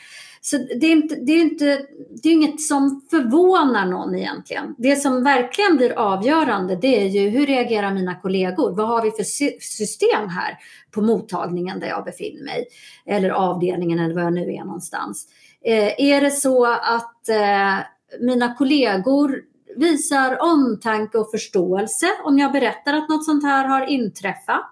Så 0.49 0.57
det 0.57 0.87
är, 0.87 0.91
inte, 0.91 1.15
det, 1.15 1.31
är 1.31 1.41
inte, 1.41 1.85
det 2.23 2.29
är 2.29 2.33
inget 2.33 2.61
som 2.61 3.01
förvånar 3.09 3.85
någon 3.85 4.15
egentligen. 4.15 4.75
Det 4.77 4.95
som 4.95 5.23
verkligen 5.23 5.77
blir 5.77 5.91
avgörande 5.91 6.75
det 6.75 7.01
är 7.01 7.07
ju 7.07 7.29
hur 7.29 7.45
reagerar 7.45 7.93
mina 7.93 8.15
kollegor? 8.15 8.71
Vad 8.75 8.87
har 8.87 9.03
vi 9.03 9.11
för 9.11 9.23
system 9.61 10.29
här 10.29 10.57
på 10.91 11.01
mottagningen 11.01 11.79
där 11.79 11.87
jag 11.87 12.05
befinner 12.05 12.43
mig? 12.43 12.67
Eller 13.05 13.29
avdelningen 13.29 13.99
eller 13.99 14.15
var 14.15 14.21
jag 14.21 14.33
nu 14.33 14.53
är 14.53 14.63
någonstans. 14.63 15.27
Eh, 15.65 15.93
är 15.97 16.21
det 16.21 16.31
så 16.31 16.65
att 16.65 17.29
eh, 17.29 17.77
mina 18.19 18.55
kollegor 18.55 19.41
visar 19.75 20.37
omtanke 20.41 21.17
och 21.17 21.31
förståelse 21.31 22.07
om 22.23 22.39
jag 22.39 22.51
berättar 22.51 22.93
att 22.93 23.09
något 23.09 23.25
sånt 23.25 23.43
här 23.43 23.67
har 23.67 23.85
inträffat? 23.85 24.65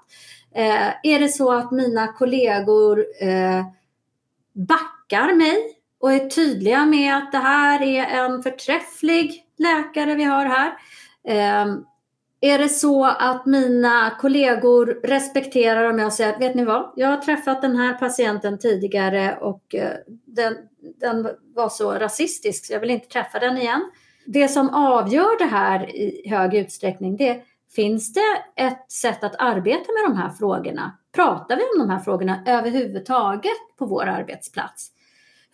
Eh, 0.56 0.88
är 1.04 1.20
det 1.20 1.30
så 1.30 1.52
att 1.52 1.72
mina 1.72 2.08
kollegor 2.08 3.06
eh, 3.22 3.66
tackar 5.08 5.36
mig 5.36 5.58
och 6.00 6.14
är 6.14 6.30
tydliga 6.30 6.86
med 6.86 7.18
att 7.18 7.32
det 7.32 7.38
här 7.38 7.82
är 7.82 8.26
en 8.26 8.44
förträfflig 8.44 9.44
läkare 9.58 10.16
vi 10.16 10.24
har 10.24 10.46
här? 10.46 10.74
Eh, 11.28 11.76
är 12.42 12.58
det 12.58 12.70
så 12.70 13.06
att 13.06 13.46
mina 13.46 14.12
kollegor 14.20 14.86
respekterar 15.04 15.90
om 15.90 16.00
jag 16.00 16.14
säger 16.14 16.34
att 16.34 16.42
vet 16.42 16.56
ni 16.56 16.66
vad, 16.66 16.94
jag 16.96 17.08
har 17.08 17.18
träffat 17.18 17.62
den 17.62 17.76
här 17.76 17.94
patienten 17.94 18.60
tidigare 18.60 19.38
och 19.42 19.76
eh, 19.76 19.98
den, 20.26 20.56
den 21.00 21.28
var 21.56 21.70
så 21.70 21.92
rasistisk 21.92 22.66
så 22.66 22.74
jag 22.74 22.80
vill 22.80 22.90
inte 22.90 23.08
träffa 23.08 23.40
den 23.40 23.58
igen. 23.58 23.92
Det 24.26 24.48
som 24.48 24.70
avgör 24.70 25.38
det 25.40 25.46
här 25.46 25.96
i 25.96 26.30
hög 26.30 26.54
utsträckning 26.54 27.18
det 27.18 27.30
är, 27.30 27.42
finns 27.76 28.14
det 28.14 28.64
ett 28.64 28.92
sätt 28.92 29.24
att 29.24 29.36
arbeta 29.40 29.92
med 29.92 30.12
de 30.12 30.18
här 30.18 30.30
frågorna? 30.30 30.98
Pratar 31.16 31.56
vi 31.56 31.64
om 31.64 31.88
de 31.88 31.94
här 31.94 32.00
frågorna 32.00 32.44
överhuvudtaget 32.46 33.78
på 33.78 33.86
vår 33.86 34.06
arbetsplats? 34.06 34.92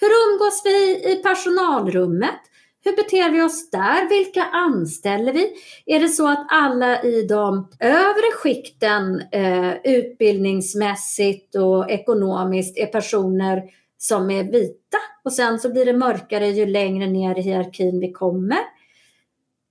Hur 0.03 0.33
umgås 0.33 0.61
vi 0.65 1.11
i 1.11 1.15
personalrummet? 1.15 2.39
Hur 2.83 2.95
beter 2.95 3.31
vi 3.31 3.41
oss 3.41 3.69
där? 3.69 4.09
Vilka 4.09 4.43
anställer 4.43 5.33
vi? 5.33 5.53
Är 5.85 5.99
det 5.99 6.07
så 6.07 6.27
att 6.27 6.45
alla 6.49 7.03
i 7.03 7.27
de 7.27 7.69
övre 7.79 8.31
skikten 8.35 9.21
eh, 9.31 9.73
utbildningsmässigt 9.83 11.55
och 11.55 11.91
ekonomiskt 11.91 12.77
är 12.77 12.85
personer 12.85 13.63
som 13.97 14.31
är 14.31 14.43
vita 14.43 14.97
och 15.23 15.33
sen 15.33 15.59
så 15.59 15.69
blir 15.69 15.85
det 15.85 15.93
mörkare 15.93 16.47
ju 16.47 16.65
längre 16.65 17.07
ner 17.07 17.39
i 17.39 17.41
hierarkin 17.41 17.99
vi 17.99 18.11
kommer? 18.11 18.59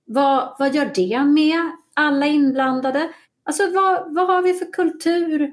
Vad, 0.05 0.57
vad 0.59 0.75
gör 0.75 0.91
det 0.95 1.25
med 1.25 1.61
alla 1.95 2.27
inblandade? 2.27 3.09
Alltså 3.45 3.71
vad, 3.71 4.15
vad 4.15 4.27
har 4.27 4.43
vi 4.43 4.55
för 4.55 4.73
kultur, 4.73 5.53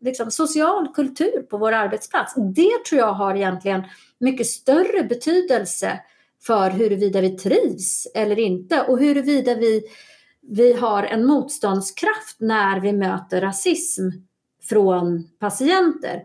liksom 0.00 0.30
social 0.30 0.88
kultur 0.94 1.42
på 1.42 1.58
vår 1.58 1.72
arbetsplats? 1.72 2.34
Det 2.34 2.84
tror 2.88 3.00
jag 3.00 3.12
har 3.12 3.34
egentligen 3.34 3.82
mycket 4.20 4.46
större 4.46 5.04
betydelse 5.04 6.00
för 6.42 6.70
huruvida 6.70 7.20
vi 7.20 7.30
trivs 7.30 8.06
eller 8.14 8.38
inte 8.38 8.82
och 8.82 8.98
huruvida 8.98 9.54
vi, 9.54 9.82
vi 10.42 10.72
har 10.72 11.02
en 11.02 11.26
motståndskraft 11.26 12.36
när 12.38 12.80
vi 12.80 12.92
möter 12.92 13.40
rasism 13.40 14.08
från 14.68 15.28
patienter. 15.40 16.24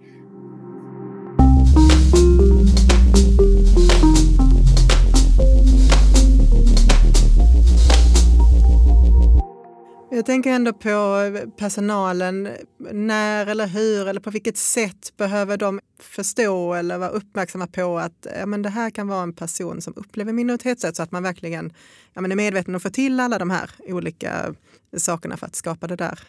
Jag 10.16 10.26
tänker 10.26 10.50
ändå 10.50 10.74
på 10.74 10.90
eh, 10.90 11.50
personalen. 11.50 12.50
När 12.92 13.48
eller 13.48 13.68
hur 13.68 14.08
eller 14.08 14.22
på 14.22 14.30
vilket 14.30 14.58
sätt 14.58 15.18
behöver 15.18 15.58
de 15.58 15.80
förstå 16.00 16.74
eller 16.74 16.98
vara 16.98 17.10
uppmärksamma 17.10 17.68
på 17.68 17.98
att 17.98 18.28
ja, 18.40 18.46
men 18.46 18.62
det 18.62 18.70
här 18.70 18.90
kan 18.90 19.08
vara 19.08 19.24
en 19.24 19.34
person 19.34 19.82
som 19.82 19.94
upplever 19.96 20.34
minoritetsrätt 20.34 20.96
så 20.96 21.04
att 21.04 21.12
man 21.12 21.24
verkligen 21.24 21.74
ja, 22.14 22.22
men 22.22 22.32
är 22.32 22.36
medveten 22.36 22.76
och 22.76 22.82
får 22.82 22.90
till 22.90 23.20
alla 23.20 23.40
de 23.40 23.50
här 23.50 23.70
olika 23.80 24.56
sakerna 24.98 25.38
för 25.38 25.46
att 25.46 25.56
skapa 25.56 25.88
det 25.88 25.96
där 25.96 26.20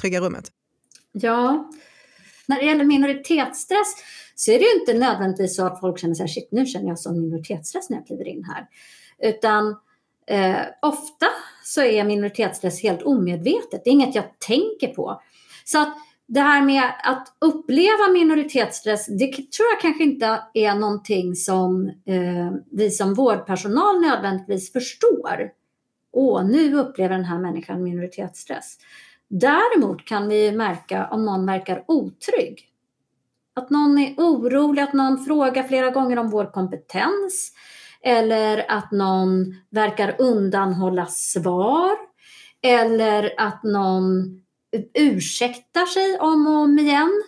trygga 0.00 0.20
rummet. 0.20 0.52
Ja, 1.12 1.70
när 2.46 2.56
det 2.56 2.64
gäller 2.64 2.84
minoritetsstress 2.84 3.94
så 4.34 4.50
är 4.50 4.58
det 4.58 4.64
ju 4.64 4.80
inte 4.80 4.94
nödvändigtvis 4.94 5.56
så 5.56 5.66
att 5.66 5.80
folk 5.80 5.98
känner 5.98 6.14
sig 6.14 6.28
shit 6.28 6.48
nu 6.52 6.66
känner 6.66 6.88
jag 6.88 6.98
sån 6.98 7.20
minoritetsstress 7.20 7.90
när 7.90 7.96
jag 7.96 8.06
kliver 8.06 8.28
in 8.28 8.44
här. 8.44 8.66
Utan 9.28 9.76
eh, 10.26 10.56
ofta 10.82 11.26
så 11.64 11.82
är 11.82 12.04
minoritetsstress 12.04 12.82
helt 12.82 13.02
omedvetet, 13.02 13.84
det 13.84 13.90
är 13.90 13.92
inget 13.92 14.14
jag 14.14 14.38
tänker 14.38 14.88
på. 14.88 15.22
Så 15.64 15.78
att 15.78 15.96
det 16.26 16.40
här 16.40 16.62
med 16.62 16.82
att 17.02 17.36
uppleva 17.38 18.08
minoritetsstress, 18.12 19.06
det 19.06 19.26
tror 19.26 19.68
jag 19.72 19.80
kanske 19.80 20.04
inte 20.04 20.42
är 20.54 20.74
någonting 20.74 21.34
som 21.34 21.86
eh, 21.86 22.52
vi 22.70 22.90
som 22.90 23.14
vårdpersonal 23.14 24.00
nödvändigtvis 24.00 24.72
förstår. 24.72 25.50
Åh, 26.12 26.44
nu 26.44 26.74
upplever 26.74 27.16
den 27.16 27.24
här 27.24 27.38
människan 27.38 27.82
minoritetsstress. 27.82 28.76
Däremot 29.28 30.04
kan 30.04 30.28
vi 30.28 30.52
märka 30.52 31.08
om 31.10 31.24
någon 31.24 31.46
verkar 31.46 31.84
otrygg. 31.88 32.68
Att 33.54 33.70
någon 33.70 33.98
är 33.98 34.14
orolig, 34.16 34.82
att 34.82 34.92
någon 34.92 35.24
frågar 35.24 35.62
flera 35.62 35.90
gånger 35.90 36.18
om 36.18 36.30
vår 36.30 36.52
kompetens 36.52 37.52
eller 38.04 38.64
att 38.68 38.92
någon 38.92 39.54
verkar 39.70 40.16
undanhålla 40.18 41.06
svar 41.06 41.96
eller 42.62 43.34
att 43.36 43.62
någon 43.62 44.40
ursäktar 44.94 45.86
sig 45.86 46.18
om 46.18 46.46
och 46.46 46.54
om 46.54 46.78
igen. 46.78 47.22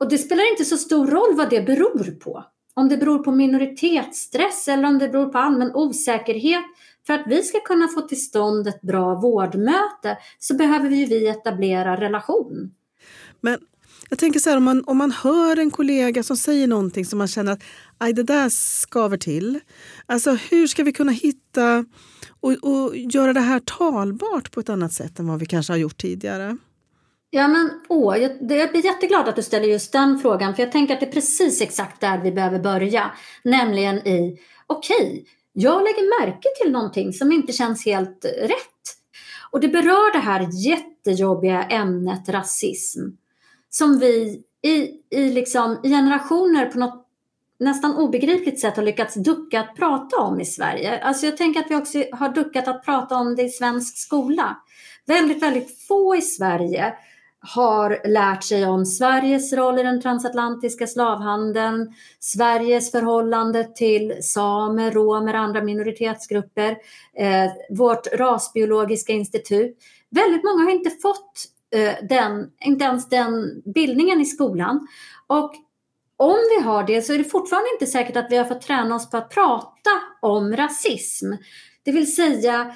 Och 0.00 0.08
det 0.08 0.18
spelar 0.18 0.50
inte 0.50 0.64
så 0.64 0.76
stor 0.76 1.06
roll 1.06 1.36
vad 1.36 1.50
det 1.50 1.60
beror 1.66 2.18
på. 2.18 2.44
Om 2.74 2.88
det 2.88 2.96
beror 2.96 3.18
på 3.18 3.32
minoritetsstress 3.32 4.68
eller 4.68 4.88
om 4.88 4.98
det 4.98 5.08
beror 5.08 5.26
på 5.26 5.38
allmän 5.38 5.74
osäkerhet. 5.74 6.64
För 7.06 7.14
att 7.14 7.26
vi 7.26 7.42
ska 7.42 7.60
kunna 7.60 7.88
få 7.88 8.00
till 8.00 8.22
stånd 8.22 8.68
ett 8.68 8.80
bra 8.80 9.14
vårdmöte 9.14 10.18
så 10.38 10.54
behöver 10.54 10.88
vi, 10.88 11.28
etablera 11.28 12.00
relation. 12.00 12.74
Men 13.40 13.58
jag 14.10 14.18
tänker 14.18 14.40
så 14.40 14.50
här, 14.50 14.56
om 14.56 14.64
man, 14.64 14.84
om 14.86 14.96
man 14.96 15.10
hör 15.10 15.58
en 15.58 15.70
kollega 15.70 16.22
som 16.22 16.36
säger 16.36 16.66
någonting 16.66 17.04
som 17.04 17.18
man 17.18 17.28
känner 17.28 17.52
att 17.52 17.62
Aj, 17.98 18.12
det 18.12 18.22
där 18.22 18.48
skaver 18.48 19.16
till. 19.16 19.60
Alltså 20.06 20.30
hur 20.50 20.66
ska 20.66 20.84
vi 20.84 20.92
kunna 20.92 21.12
hitta 21.12 21.84
och, 22.40 22.52
och 22.52 22.96
göra 22.96 23.32
det 23.32 23.40
här 23.40 23.60
talbart 23.60 24.50
på 24.50 24.60
ett 24.60 24.68
annat 24.68 24.92
sätt 24.92 25.18
än 25.18 25.28
vad 25.28 25.40
vi 25.40 25.46
kanske 25.46 25.72
har 25.72 25.78
gjort 25.78 26.00
tidigare? 26.00 26.56
Ja, 27.30 27.48
men 27.48 27.70
åh, 27.88 28.16
jag, 28.16 28.30
jag 28.30 28.70
blir 28.70 28.84
jätteglad 28.84 29.28
att 29.28 29.36
du 29.36 29.42
ställer 29.42 29.68
just 29.68 29.92
den 29.92 30.18
frågan, 30.18 30.54
för 30.54 30.62
jag 30.62 30.72
tänker 30.72 30.94
att 30.94 31.00
det 31.00 31.06
är 31.06 31.12
precis 31.12 31.60
exakt 31.60 32.00
där 32.00 32.18
vi 32.18 32.32
behöver 32.32 32.58
börja. 32.58 33.10
Nämligen 33.44 34.08
i, 34.08 34.38
okej, 34.66 34.96
okay, 34.96 35.24
jag 35.52 35.82
lägger 35.82 36.20
märke 36.20 36.48
till 36.62 36.72
någonting 36.72 37.12
som 37.12 37.32
inte 37.32 37.52
känns 37.52 37.86
helt 37.86 38.24
rätt. 38.24 38.96
Och 39.50 39.60
det 39.60 39.68
berör 39.68 40.12
det 40.12 40.18
här 40.18 40.48
jättejobbiga 40.66 41.62
ämnet 41.62 42.28
rasism. 42.28 43.00
Som 43.70 43.98
vi 43.98 44.42
i, 44.62 44.90
i, 45.10 45.30
liksom, 45.30 45.80
i 45.84 45.88
generationer 45.88 46.66
på 46.66 46.78
något 46.78 47.06
nästan 47.58 47.96
obegripligt 47.96 48.60
sätt 48.60 48.76
har 48.76 48.82
lyckats 48.82 49.14
ducka 49.14 49.60
att 49.60 49.76
prata 49.76 50.16
om 50.16 50.40
i 50.40 50.44
Sverige. 50.44 50.98
Alltså 51.04 51.26
jag 51.26 51.36
tänker 51.36 51.60
att 51.60 51.70
vi 51.70 51.74
också 51.74 52.04
har 52.12 52.28
duckat 52.28 52.68
att 52.68 52.84
prata 52.84 53.16
om 53.16 53.36
det 53.36 53.42
i 53.42 53.48
svensk 53.48 53.98
skola. 53.98 54.56
Väldigt, 55.06 55.42
väldigt 55.42 55.86
få 55.88 56.16
i 56.16 56.22
Sverige 56.22 56.94
har 57.40 58.08
lärt 58.08 58.44
sig 58.44 58.66
om 58.66 58.86
Sveriges 58.86 59.52
roll 59.52 59.78
i 59.78 59.82
den 59.82 60.00
transatlantiska 60.00 60.86
slavhandeln, 60.86 61.94
Sveriges 62.20 62.90
förhållande 62.90 63.64
till 63.64 64.18
samer, 64.22 64.90
romer, 64.90 65.34
och 65.34 65.40
andra 65.40 65.62
minoritetsgrupper, 65.62 66.70
eh, 67.16 67.50
vårt 67.70 68.06
rasbiologiska 68.06 69.12
institut. 69.12 69.76
Väldigt 70.10 70.44
många 70.44 70.64
har 70.64 70.70
inte 70.70 70.90
fått 70.90 71.44
den, 72.08 72.50
inte 72.64 72.84
ens 72.84 73.08
den 73.08 73.62
bildningen 73.74 74.20
i 74.20 74.24
skolan. 74.24 74.88
Och 75.26 75.54
om 76.16 76.38
vi 76.56 76.64
har 76.64 76.86
det 76.86 77.02
så 77.02 77.12
är 77.12 77.18
det 77.18 77.24
fortfarande 77.24 77.68
inte 77.72 77.86
säkert 77.86 78.16
att 78.16 78.26
vi 78.30 78.36
har 78.36 78.44
fått 78.44 78.60
träna 78.60 78.94
oss 78.94 79.10
på 79.10 79.16
att 79.16 79.30
prata 79.30 79.90
om 80.20 80.56
rasism. 80.56 81.26
Det 81.82 81.92
vill 81.92 82.14
säga, 82.14 82.74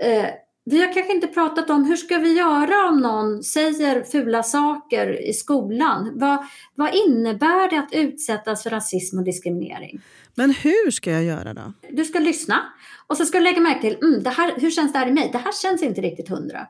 eh, 0.00 0.26
vi 0.64 0.80
har 0.80 0.92
kanske 0.92 1.12
inte 1.12 1.26
pratat 1.26 1.70
om 1.70 1.84
hur 1.84 1.96
ska 1.96 2.18
vi 2.18 2.32
göra 2.32 2.88
om 2.88 3.00
någon 3.00 3.42
säger 3.42 4.02
fula 4.02 4.42
saker 4.42 5.28
i 5.28 5.32
skolan. 5.32 6.12
Vad, 6.14 6.38
vad 6.74 6.94
innebär 6.94 7.70
det 7.70 7.78
att 7.78 7.92
utsättas 7.92 8.62
för 8.62 8.70
rasism 8.70 9.18
och 9.18 9.24
diskriminering? 9.24 10.00
Men 10.34 10.50
hur 10.50 10.90
ska 10.90 11.10
jag 11.10 11.24
göra 11.24 11.54
då? 11.54 11.72
Du 11.90 12.04
ska 12.04 12.18
lyssna 12.18 12.72
och 13.06 13.16
så 13.16 13.24
ska 13.24 13.38
du 13.38 13.44
lägga 13.44 13.60
märke 13.60 13.80
till, 13.80 13.98
mm, 14.02 14.22
det 14.22 14.30
här, 14.30 14.52
hur 14.56 14.70
känns 14.70 14.92
det 14.92 14.98
här 14.98 15.08
i 15.08 15.12
mig? 15.12 15.28
Det 15.32 15.38
här 15.38 15.62
känns 15.62 15.82
inte 15.82 16.00
riktigt 16.00 16.28
hundra. 16.28 16.66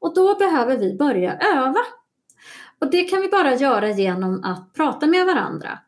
Och 0.00 0.14
då 0.14 0.34
behöver 0.34 0.76
vi 0.76 0.96
börja 0.96 1.38
öva 1.38 1.80
och 2.80 2.90
det 2.90 3.04
kan 3.04 3.20
vi 3.20 3.28
bara 3.28 3.54
göra 3.54 3.90
genom 3.90 4.44
att 4.44 4.74
prata 4.74 5.06
med 5.06 5.26
varandra. 5.26 5.78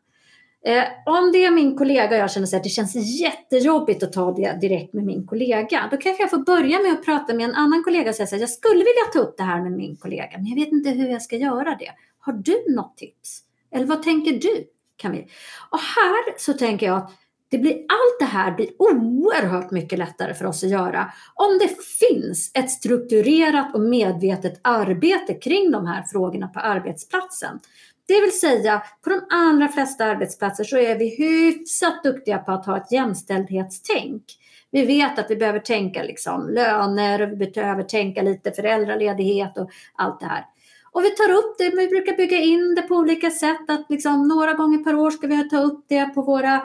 Eh, 0.65 0.83
om 1.05 1.31
det 1.31 1.45
är 1.45 1.51
min 1.51 1.77
kollega 1.77 2.09
och 2.09 2.21
jag 2.21 2.31
känner 2.31 2.55
att 2.55 2.63
det 2.63 2.69
känns 2.69 2.95
jättejobbigt 3.21 4.03
att 4.03 4.13
ta 4.13 4.31
det 4.31 4.57
direkt 4.61 4.93
med 4.93 5.05
min 5.05 5.27
kollega, 5.27 5.87
då 5.91 5.97
kanske 5.97 6.23
jag 6.23 6.29
får 6.29 6.37
börja 6.45 6.79
med 6.79 6.91
att 6.91 7.05
prata 7.05 7.33
med 7.33 7.49
en 7.49 7.55
annan 7.55 7.83
kollega 7.83 8.09
och 8.09 8.15
säga 8.15 8.25
att 8.25 8.39
jag 8.39 8.49
skulle 8.49 8.79
vilja 8.79 9.03
ta 9.13 9.19
upp 9.19 9.37
det 9.37 9.43
här 9.43 9.61
med 9.61 9.71
min 9.71 9.95
kollega, 9.97 10.37
men 10.37 10.47
jag 10.47 10.55
vet 10.55 10.71
inte 10.71 10.89
hur 10.89 11.09
jag 11.09 11.21
ska 11.21 11.35
göra 11.35 11.75
det. 11.79 11.91
Har 12.19 12.33
du 12.33 12.75
något 12.75 12.97
tips? 12.97 13.39
Eller 13.71 13.85
vad 13.85 14.03
tänker 14.03 14.31
du? 14.31 14.67
Kan 14.95 15.11
vi? 15.11 15.27
Och 15.69 15.79
här 15.79 16.39
så 16.39 16.53
tänker 16.53 16.85
jag 16.85 16.97
att 16.97 17.11
det 17.53 17.59
blir, 17.59 17.73
allt 17.73 18.19
det 18.19 18.25
här 18.25 18.51
blir 18.51 18.69
oerhört 18.79 19.71
mycket 19.71 19.99
lättare 19.99 20.33
för 20.33 20.45
oss 20.45 20.63
att 20.63 20.69
göra 20.69 21.11
om 21.33 21.59
det 21.59 21.69
finns 21.99 22.51
ett 22.53 22.71
strukturerat 22.71 23.75
och 23.75 23.81
medvetet 23.81 24.59
arbete 24.61 25.33
kring 25.33 25.71
de 25.71 25.87
här 25.87 26.03
frågorna 26.03 26.47
på 26.47 26.59
arbetsplatsen. 26.59 27.59
Det 28.07 28.21
vill 28.21 28.39
säga, 28.39 28.83
på 29.03 29.09
de 29.09 29.21
allra 29.29 29.67
flesta 29.67 30.05
arbetsplatser 30.05 30.63
så 30.63 30.77
är 30.77 30.97
vi 30.97 31.15
hyfsat 31.15 32.03
duktiga 32.03 32.37
på 32.37 32.51
att 32.51 32.65
ha 32.65 32.77
ett 32.77 32.91
jämställdhetstänk. 32.91 34.23
Vi 34.71 34.85
vet 34.85 35.19
att 35.19 35.31
vi 35.31 35.35
behöver 35.35 35.59
tänka 35.59 36.03
liksom 36.03 36.49
löner 36.49 37.21
och 37.21 37.41
vi 37.41 37.51
behöver 37.51 37.83
tänka 37.83 38.21
lite 38.21 38.51
föräldraledighet 38.51 39.57
och 39.57 39.69
allt 39.95 40.19
det 40.19 40.25
här. 40.25 40.45
Och 40.93 41.03
vi 41.03 41.09
tar 41.09 41.31
upp 41.31 41.57
det, 41.57 41.69
vi 41.69 41.87
brukar 41.87 42.17
bygga 42.17 42.37
in 42.37 42.75
det 42.75 42.81
på 42.81 42.95
olika 42.95 43.31
sätt. 43.31 43.69
Att 43.69 43.85
liksom 43.89 44.27
några 44.27 44.53
gånger 44.53 44.77
per 44.77 44.95
år 44.95 45.11
ska 45.11 45.27
vi 45.27 45.49
ta 45.49 45.61
upp 45.61 45.85
det 45.87 46.05
på 46.05 46.21
våra 46.21 46.55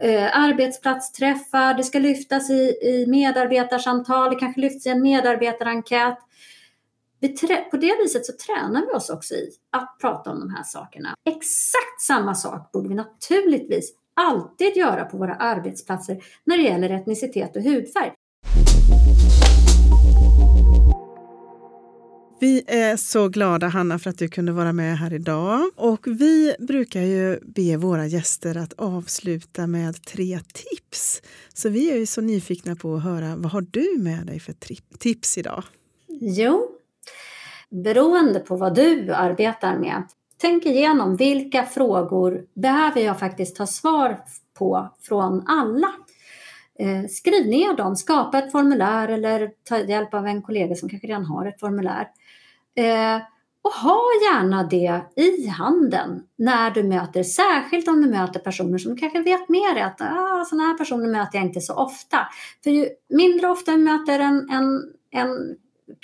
eh, 0.00 0.38
arbetsplatsträffar. 0.38 1.74
Det 1.74 1.84
ska 1.84 1.98
lyftas 1.98 2.50
i, 2.50 2.78
i 2.82 3.04
medarbetarsamtal, 3.08 4.30
det 4.30 4.36
kanske 4.36 4.60
lyfts 4.60 4.86
i 4.86 4.90
en 4.90 5.02
medarbetarenkät. 5.02 6.18
På 7.70 7.76
det 7.76 7.96
viset 8.02 8.26
så 8.26 8.32
tränar 8.32 8.86
vi 8.86 8.92
oss 8.92 9.10
också 9.10 9.34
i 9.34 9.50
att 9.70 9.96
prata 10.00 10.30
om 10.30 10.40
de 10.40 10.50
här 10.50 10.62
sakerna. 10.62 11.14
Exakt 11.24 12.00
samma 12.00 12.34
sak 12.34 12.72
borde 12.72 12.88
vi 12.88 12.94
naturligtvis 12.94 13.92
alltid 14.14 14.76
göra 14.76 15.04
på 15.04 15.16
våra 15.16 15.34
arbetsplatser 15.34 16.24
när 16.44 16.56
det 16.56 16.62
gäller 16.62 16.90
etnicitet 16.90 17.56
och 17.56 17.62
hudfärg. 17.62 18.12
Vi 22.44 22.62
är 22.66 22.96
så 22.96 23.28
glada 23.28 23.68
Hanna 23.68 23.98
för 23.98 24.10
att 24.10 24.18
du 24.18 24.28
kunde 24.28 24.52
vara 24.52 24.72
med 24.72 24.98
här 24.98 25.12
idag. 25.12 25.70
Och 25.76 26.06
vi 26.06 26.54
brukar 26.58 27.00
ju 27.00 27.40
be 27.42 27.76
våra 27.76 28.06
gäster 28.06 28.56
att 28.56 28.72
avsluta 28.72 29.66
med 29.66 30.04
tre 30.04 30.38
tips. 30.52 31.22
Så 31.54 31.68
vi 31.68 31.90
är 31.90 31.96
ju 31.96 32.06
så 32.06 32.20
nyfikna 32.20 32.76
på 32.76 32.94
att 32.94 33.04
höra, 33.04 33.36
vad 33.36 33.52
har 33.52 33.66
du 33.70 33.98
med 33.98 34.26
dig 34.26 34.40
för 34.40 34.54
tips 34.98 35.38
idag? 35.38 35.64
Jo, 36.20 36.68
beroende 37.70 38.40
på 38.40 38.56
vad 38.56 38.74
du 38.74 39.12
arbetar 39.12 39.78
med, 39.78 40.02
tänk 40.36 40.66
igenom 40.66 41.16
vilka 41.16 41.62
frågor 41.62 42.44
behöver 42.54 43.00
jag 43.00 43.18
faktiskt 43.18 43.58
ha 43.58 43.66
svar 43.66 44.20
på 44.58 44.94
från 45.02 45.46
alla? 45.46 45.92
Eh, 46.78 47.08
skriv 47.08 47.46
ner 47.46 47.76
dem, 47.76 47.96
skapa 47.96 48.38
ett 48.38 48.52
formulär 48.52 49.08
eller 49.08 49.50
ta 49.68 49.78
hjälp 49.78 50.14
av 50.14 50.26
en 50.26 50.42
kollega 50.42 50.74
som 50.74 50.88
kanske 50.88 51.08
redan 51.08 51.24
har 51.24 51.46
ett 51.46 51.60
formulär. 51.60 52.08
Eh, 52.76 53.22
och 53.64 53.72
ha 53.72 54.00
gärna 54.22 54.62
det 54.62 55.00
i 55.16 55.48
handen 55.48 56.22
när 56.36 56.70
du 56.70 56.82
möter, 56.82 57.22
särskilt 57.22 57.88
om 57.88 58.02
du 58.02 58.08
möter 58.08 58.40
personer 58.40 58.78
som 58.78 58.96
kanske 58.96 59.20
vet 59.20 59.48
mer 59.48 59.82
att 59.82 60.00
ah, 60.00 60.44
sådana 60.44 60.68
här 60.68 60.78
personer 60.78 61.06
möter 61.06 61.38
jag 61.38 61.46
inte 61.46 61.60
så 61.60 61.74
ofta. 61.74 62.18
För 62.64 62.70
ju 62.70 62.88
mindre 63.08 63.48
ofta 63.48 63.70
vi 63.70 63.78
möter 63.78 64.18
en, 64.18 64.50
en, 64.50 64.82
en 65.10 65.56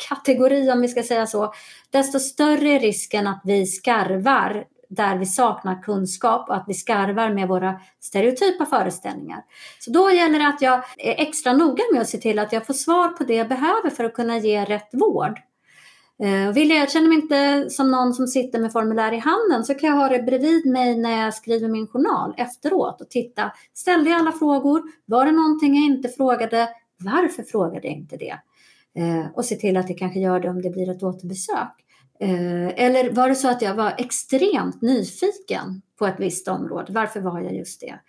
kategori, 0.09 0.71
om 0.71 0.81
vi 0.81 0.89
ska 0.89 1.03
säga 1.03 1.27
så, 1.27 1.53
desto 1.91 2.19
större 2.19 2.69
är 2.69 2.81
risken 2.81 3.27
att 3.27 3.41
vi 3.45 3.67
skarvar 3.67 4.65
där 4.89 5.17
vi 5.17 5.27
saknar 5.27 5.83
kunskap 5.83 6.49
och 6.49 6.57
att 6.57 6.65
vi 6.69 6.75
skarvar 6.75 7.31
med 7.31 7.49
våra 7.49 7.81
stereotypa 8.01 8.67
föreställningar. 8.67 9.45
Så 9.79 9.91
då 9.91 10.11
gäller 10.11 10.39
det 10.39 10.47
att 10.49 10.63
jag 10.63 10.85
är 10.99 11.15
extra 11.23 11.53
noga 11.53 11.83
med 11.93 12.03
att 12.03 12.09
se 12.09 12.19
till 12.19 12.39
att 12.39 12.53
jag 12.53 12.67
får 12.67 12.75
svar 12.75 13.09
på 13.09 13.25
det 13.25 13.35
jag 13.35 13.49
behöver 13.49 13.91
för 13.91 14.05
att 14.05 14.15
kunna 14.15 14.39
ge 14.39 14.65
rätt 14.65 14.89
vård. 14.93 15.41
Eh, 16.23 16.53
vill 16.53 16.71
jag, 16.71 16.79
jag 16.79 16.91
känner 16.91 17.09
mig 17.09 17.19
inte 17.19 17.71
som 17.71 17.91
någon 17.91 18.15
som 18.15 18.27
sitter 18.27 18.59
med 18.59 18.73
formulär 18.73 19.13
i 19.13 19.19
handen 19.19 19.65
så 19.65 19.75
kan 19.75 19.89
jag 19.89 19.97
ha 19.97 20.09
det 20.09 20.23
bredvid 20.23 20.67
mig 20.67 20.97
när 20.97 21.25
jag 21.25 21.35
skriver 21.35 21.69
min 21.69 21.87
journal 21.87 22.35
efteråt 22.37 23.01
och 23.01 23.11
titta. 23.11 23.53
Ställde 23.75 24.11
jag 24.11 24.21
alla 24.21 24.33
frågor? 24.33 24.83
Var 25.07 25.25
det 25.25 25.33
någonting 25.33 25.77
jag 25.77 25.85
inte 25.85 26.09
frågade? 26.09 26.69
Varför 26.99 27.43
frågade 27.43 27.87
jag 27.87 27.97
inte 27.97 28.17
det? 28.17 28.39
Eh, 28.99 29.27
och 29.35 29.45
se 29.45 29.57
till 29.57 29.77
att 29.77 29.89
jag 29.89 29.99
kanske 29.99 30.21
gör 30.21 30.41
det 30.41 30.49
om 30.49 30.63
det 30.63 30.71
blir 30.71 30.91
ett 30.91 31.03
återbesök. 31.03 31.75
Eh, 32.21 32.85
eller 32.85 33.11
var 33.11 33.29
det 33.29 33.35
så 33.35 33.49
att 33.49 33.63
jag 33.63 33.75
var 33.75 33.95
extremt 33.99 34.83
nyfiken 34.83 35.83
på 35.99 36.07
ett 36.07 36.21
visst 36.21 36.49
område? 36.49 36.93
Varför 36.93 37.21
var 37.21 37.41
jag 37.41 37.55
just 37.55 37.81
det? 37.81 38.01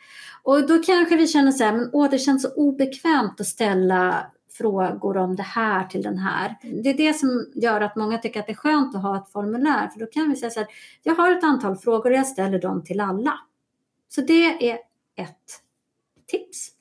Och 0.44 0.68
då 0.68 0.84
kanske 0.84 1.16
vi 1.16 1.28
känner 1.28 1.52
så 1.52 1.64
här, 1.64 1.74
men 1.74 1.90
åh, 1.94 2.10
det 2.10 2.18
känns 2.18 2.42
så 2.42 2.54
obekvämt 2.56 3.42
att 3.42 3.48
ställa 3.48 4.32
frågor 4.62 5.18
om 5.18 5.36
det 5.36 5.44
här 5.44 5.84
till 5.88 6.02
den 6.02 6.18
här. 6.18 6.56
Det 6.84 6.90
är 6.90 6.98
det 6.98 7.14
som 7.14 7.52
gör 7.56 7.82
att 7.82 7.96
många 7.96 8.18
tycker 8.18 8.40
att 8.40 8.46
det 8.46 8.52
är 8.52 8.56
skönt 8.56 8.96
att 8.96 9.02
ha 9.02 9.18
ett 9.18 9.32
formulär, 9.32 9.88
för 9.88 10.00
då 10.00 10.06
kan 10.06 10.30
vi 10.30 10.36
säga 10.36 10.50
så 10.50 10.60
här, 10.60 10.70
jag 11.04 11.16
har 11.16 11.32
ett 11.32 11.44
antal 11.44 11.76
frågor 11.76 12.12
och 12.12 12.18
jag 12.18 12.28
ställer 12.28 12.60
dem 12.60 12.84
till 12.84 13.00
alla. 13.00 13.34
Så 14.10 14.22
det 14.22 14.70
är 14.72 14.78
ett 15.16 15.62
tips. 16.28 16.72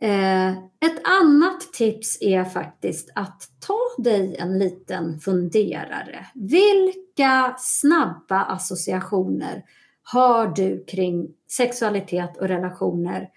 Eh, 0.00 0.50
ett 0.50 1.00
annat 1.04 1.60
tips 1.72 2.18
är 2.20 2.44
faktiskt 2.44 3.10
att 3.14 3.42
ta 3.66 4.02
dig 4.02 4.36
en 4.36 4.58
liten 4.58 5.20
funderare. 5.20 6.26
Vilka 6.34 7.56
snabba 7.58 8.44
associationer 8.44 9.64
har 10.02 10.46
du 10.46 10.84
kring 10.84 11.28
sexualitet 11.50 12.36
och 12.36 12.48
relationer 12.48 13.20
eh, 13.20 13.28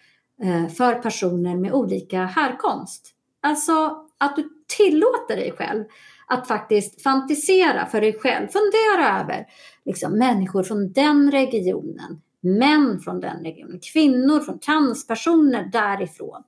Eh, 0.43 0.67
för 0.67 0.93
personer 0.93 1.57
med 1.57 1.73
olika 1.73 2.25
härkomst? 2.25 3.13
Alltså 3.41 4.05
att 4.17 4.35
du 4.35 4.49
tillåter 4.77 5.35
dig 5.35 5.51
själv 5.51 5.83
att 6.27 6.47
faktiskt 6.47 7.01
fantisera 7.01 7.85
för 7.85 8.01
dig 8.01 8.19
själv. 8.19 8.47
Fundera 8.47 9.19
över 9.19 9.45
liksom, 9.85 10.17
människor 10.17 10.63
från 10.63 10.91
den 10.91 11.31
regionen, 11.31 12.21
män 12.41 12.99
från 12.99 13.19
den 13.19 13.43
regionen, 13.43 13.79
kvinnor 13.93 14.39
från 14.39 14.59
transpersoner 14.59 15.69
därifrån. 15.71 16.43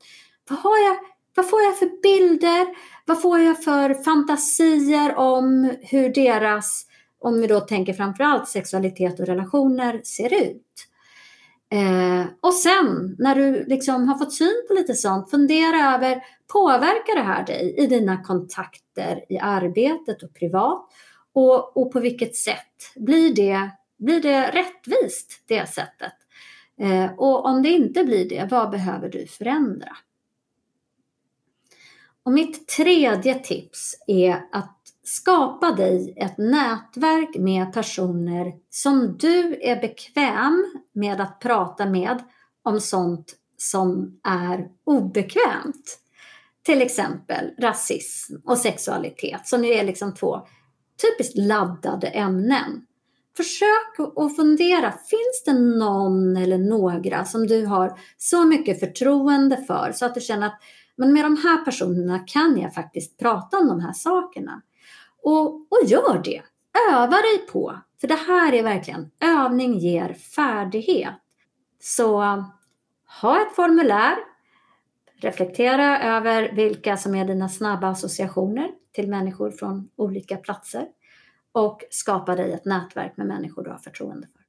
Vad, 0.50 0.60
har 0.60 0.78
jag, 0.78 0.98
vad 1.36 1.50
får 1.50 1.62
jag 1.62 1.80
för 1.80 2.02
bilder? 2.02 2.68
Vad 3.06 3.22
får 3.22 3.40
jag 3.40 3.64
för 3.64 3.94
fantasier 3.94 5.16
om 5.16 5.72
hur 5.82 6.14
deras, 6.14 6.86
om 7.20 7.42
vi 7.42 7.48
då 7.48 7.60
tänker 7.60 7.94
framförallt 7.94 8.48
sexualitet 8.48 9.20
och 9.20 9.26
relationer, 9.26 10.02
ser 10.04 10.34
ut? 10.34 10.88
Eh, 11.72 12.26
och 12.42 12.54
sen 12.54 13.16
när 13.20 13.36
du 13.36 13.66
liksom 13.66 14.08
har 14.08 14.18
fått 14.18 14.34
syn 14.34 14.66
på 14.68 14.74
lite 14.74 14.94
sånt, 14.94 15.32
fundera 15.32 15.96
över 15.96 16.24
påverkar 16.48 17.16
det 17.16 17.22
här 17.22 17.46
dig 17.46 17.76
i 17.78 17.88
dina 17.88 18.24
kontakter 18.24 19.26
i 19.30 19.40
arbetet 19.40 20.24
och 20.24 20.34
privat? 20.34 20.90
Och, 21.34 21.78
och 21.78 21.92
på 21.92 22.00
vilket 22.00 22.36
sätt 22.36 22.94
blir 22.96 23.36
det 23.36 23.72
blir 24.02 24.22
det 24.22 24.52
rättvist, 24.52 25.44
det 25.48 25.70
sättet? 25.70 26.14
Eh, 26.80 27.12
och 27.18 27.46
om 27.46 27.64
det 27.64 27.70
inte 27.70 28.04
blir 28.04 28.30
det, 28.30 28.48
vad 28.52 28.70
behöver 28.70 29.10
du 29.10 29.28
förändra? 29.28 29.98
Och 32.24 32.32
mitt 32.32 32.68
tredje 32.68 33.40
tips 33.40 33.96
är 34.08 34.44
att 34.52 34.81
skapa 35.12 35.72
dig 35.72 36.14
ett 36.18 36.38
nätverk 36.38 37.36
med 37.36 37.74
personer 37.74 38.54
som 38.70 39.18
du 39.18 39.60
är 39.62 39.82
bekväm 39.82 40.66
med 40.94 41.22
att 41.22 41.40
prata 41.40 41.86
med 41.86 42.24
om 42.64 42.80
sånt 42.80 43.34
som 43.58 44.20
är 44.24 44.68
obekvämt. 44.84 46.00
Till 46.64 46.82
exempel 46.82 47.52
rasism 47.60 48.36
och 48.46 48.58
sexualitet 48.58 49.48
som 49.48 49.66
ju 49.66 49.74
är 49.74 49.84
liksom 49.84 50.14
två 50.14 50.42
typiskt 51.02 51.38
laddade 51.38 52.08
ämnen. 52.08 52.86
Försök 53.38 54.16
att 54.16 54.36
fundera, 54.36 54.92
finns 54.92 55.44
det 55.46 55.54
någon 55.54 56.38
eller 56.38 56.58
några 56.58 57.26
som 57.26 57.48
du 57.48 57.66
har 57.66 58.00
så 58.18 58.46
mycket 58.46 58.80
förtroende 58.80 59.58
för 59.68 59.92
så 59.96 60.06
att 60.06 60.16
du 60.16 60.22
känner 60.22 60.48
att 60.48 60.62
men 60.96 61.14
med 61.14 61.26
de 61.26 61.38
här 61.38 61.66
personerna 61.66 62.20
kan 62.20 62.58
jag 62.58 62.74
faktiskt 62.74 63.20
prata 63.20 63.58
om 63.58 63.68
de 63.68 63.80
här 63.80 63.94
sakerna. 63.94 64.62
Och, 65.24 65.54
och 65.56 65.80
gör 65.86 66.22
det. 66.24 66.42
Öva 66.92 67.18
dig 67.18 67.38
på. 67.52 67.80
För 68.02 68.08
det 68.08 68.16
här 68.28 68.54
är 68.54 68.64
verkligen, 68.64 69.12
övning 69.20 69.78
ger 69.78 70.14
färdighet. 70.14 71.14
Så 71.80 72.22
ha 73.22 73.42
ett 73.42 73.56
formulär. 73.56 74.16
Reflektera 75.22 76.02
över 76.18 76.52
vilka 76.56 76.98
som 76.98 77.16
är 77.16 77.26
dina 77.26 77.50
snabba 77.50 77.88
associationer 77.88 78.70
till 78.96 79.08
människor 79.10 79.52
från 79.52 79.90
olika 79.96 80.38
platser 80.38 80.88
och 81.52 81.84
skapa 81.90 82.36
dig 82.36 82.52
ett 82.52 82.66
nätverk 82.66 83.18
med 83.18 83.28
människor 83.28 83.64
du 83.64 83.70
har 83.70 83.78
förtroende 83.78 84.28
för. 84.28 84.42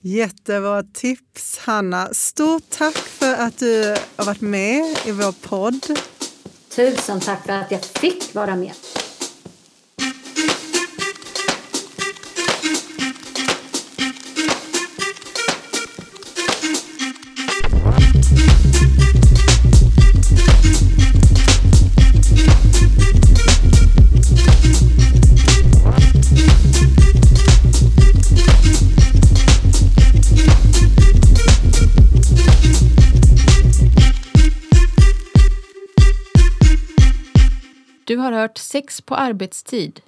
Jättebra 0.00 0.82
tips, 0.82 1.58
Hanna. 1.58 2.08
Stort 2.12 2.70
tack 2.70 2.96
för 2.96 3.34
att 3.34 3.58
du 3.58 3.96
har 4.16 4.24
varit 4.24 4.40
med 4.40 4.98
i 5.06 5.12
vår 5.12 5.48
podd. 5.48 5.98
Tusen 6.76 7.20
tack 7.20 7.46
för 7.46 7.52
att 7.52 7.70
jag 7.70 7.84
fick 7.84 8.34
vara 8.34 8.56
med. 8.56 8.72
Hört 38.36 38.58
Sex 38.58 39.00
på 39.00 39.14
arbetstid, 39.14 40.00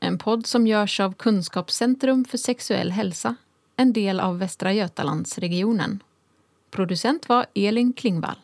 en 0.00 0.18
podd 0.18 0.46
som 0.46 0.66
görs 0.66 1.00
av 1.00 1.14
Kunskapscentrum 1.14 2.24
för 2.24 2.38
sexuell 2.38 2.90
hälsa, 2.90 3.36
en 3.76 3.92
del 3.92 4.20
av 4.20 4.38
Västra 4.38 4.72
Götalandsregionen. 4.72 6.02
Producent 6.70 7.28
var 7.28 7.46
Elin 7.54 7.92
Klingvall. 7.92 8.38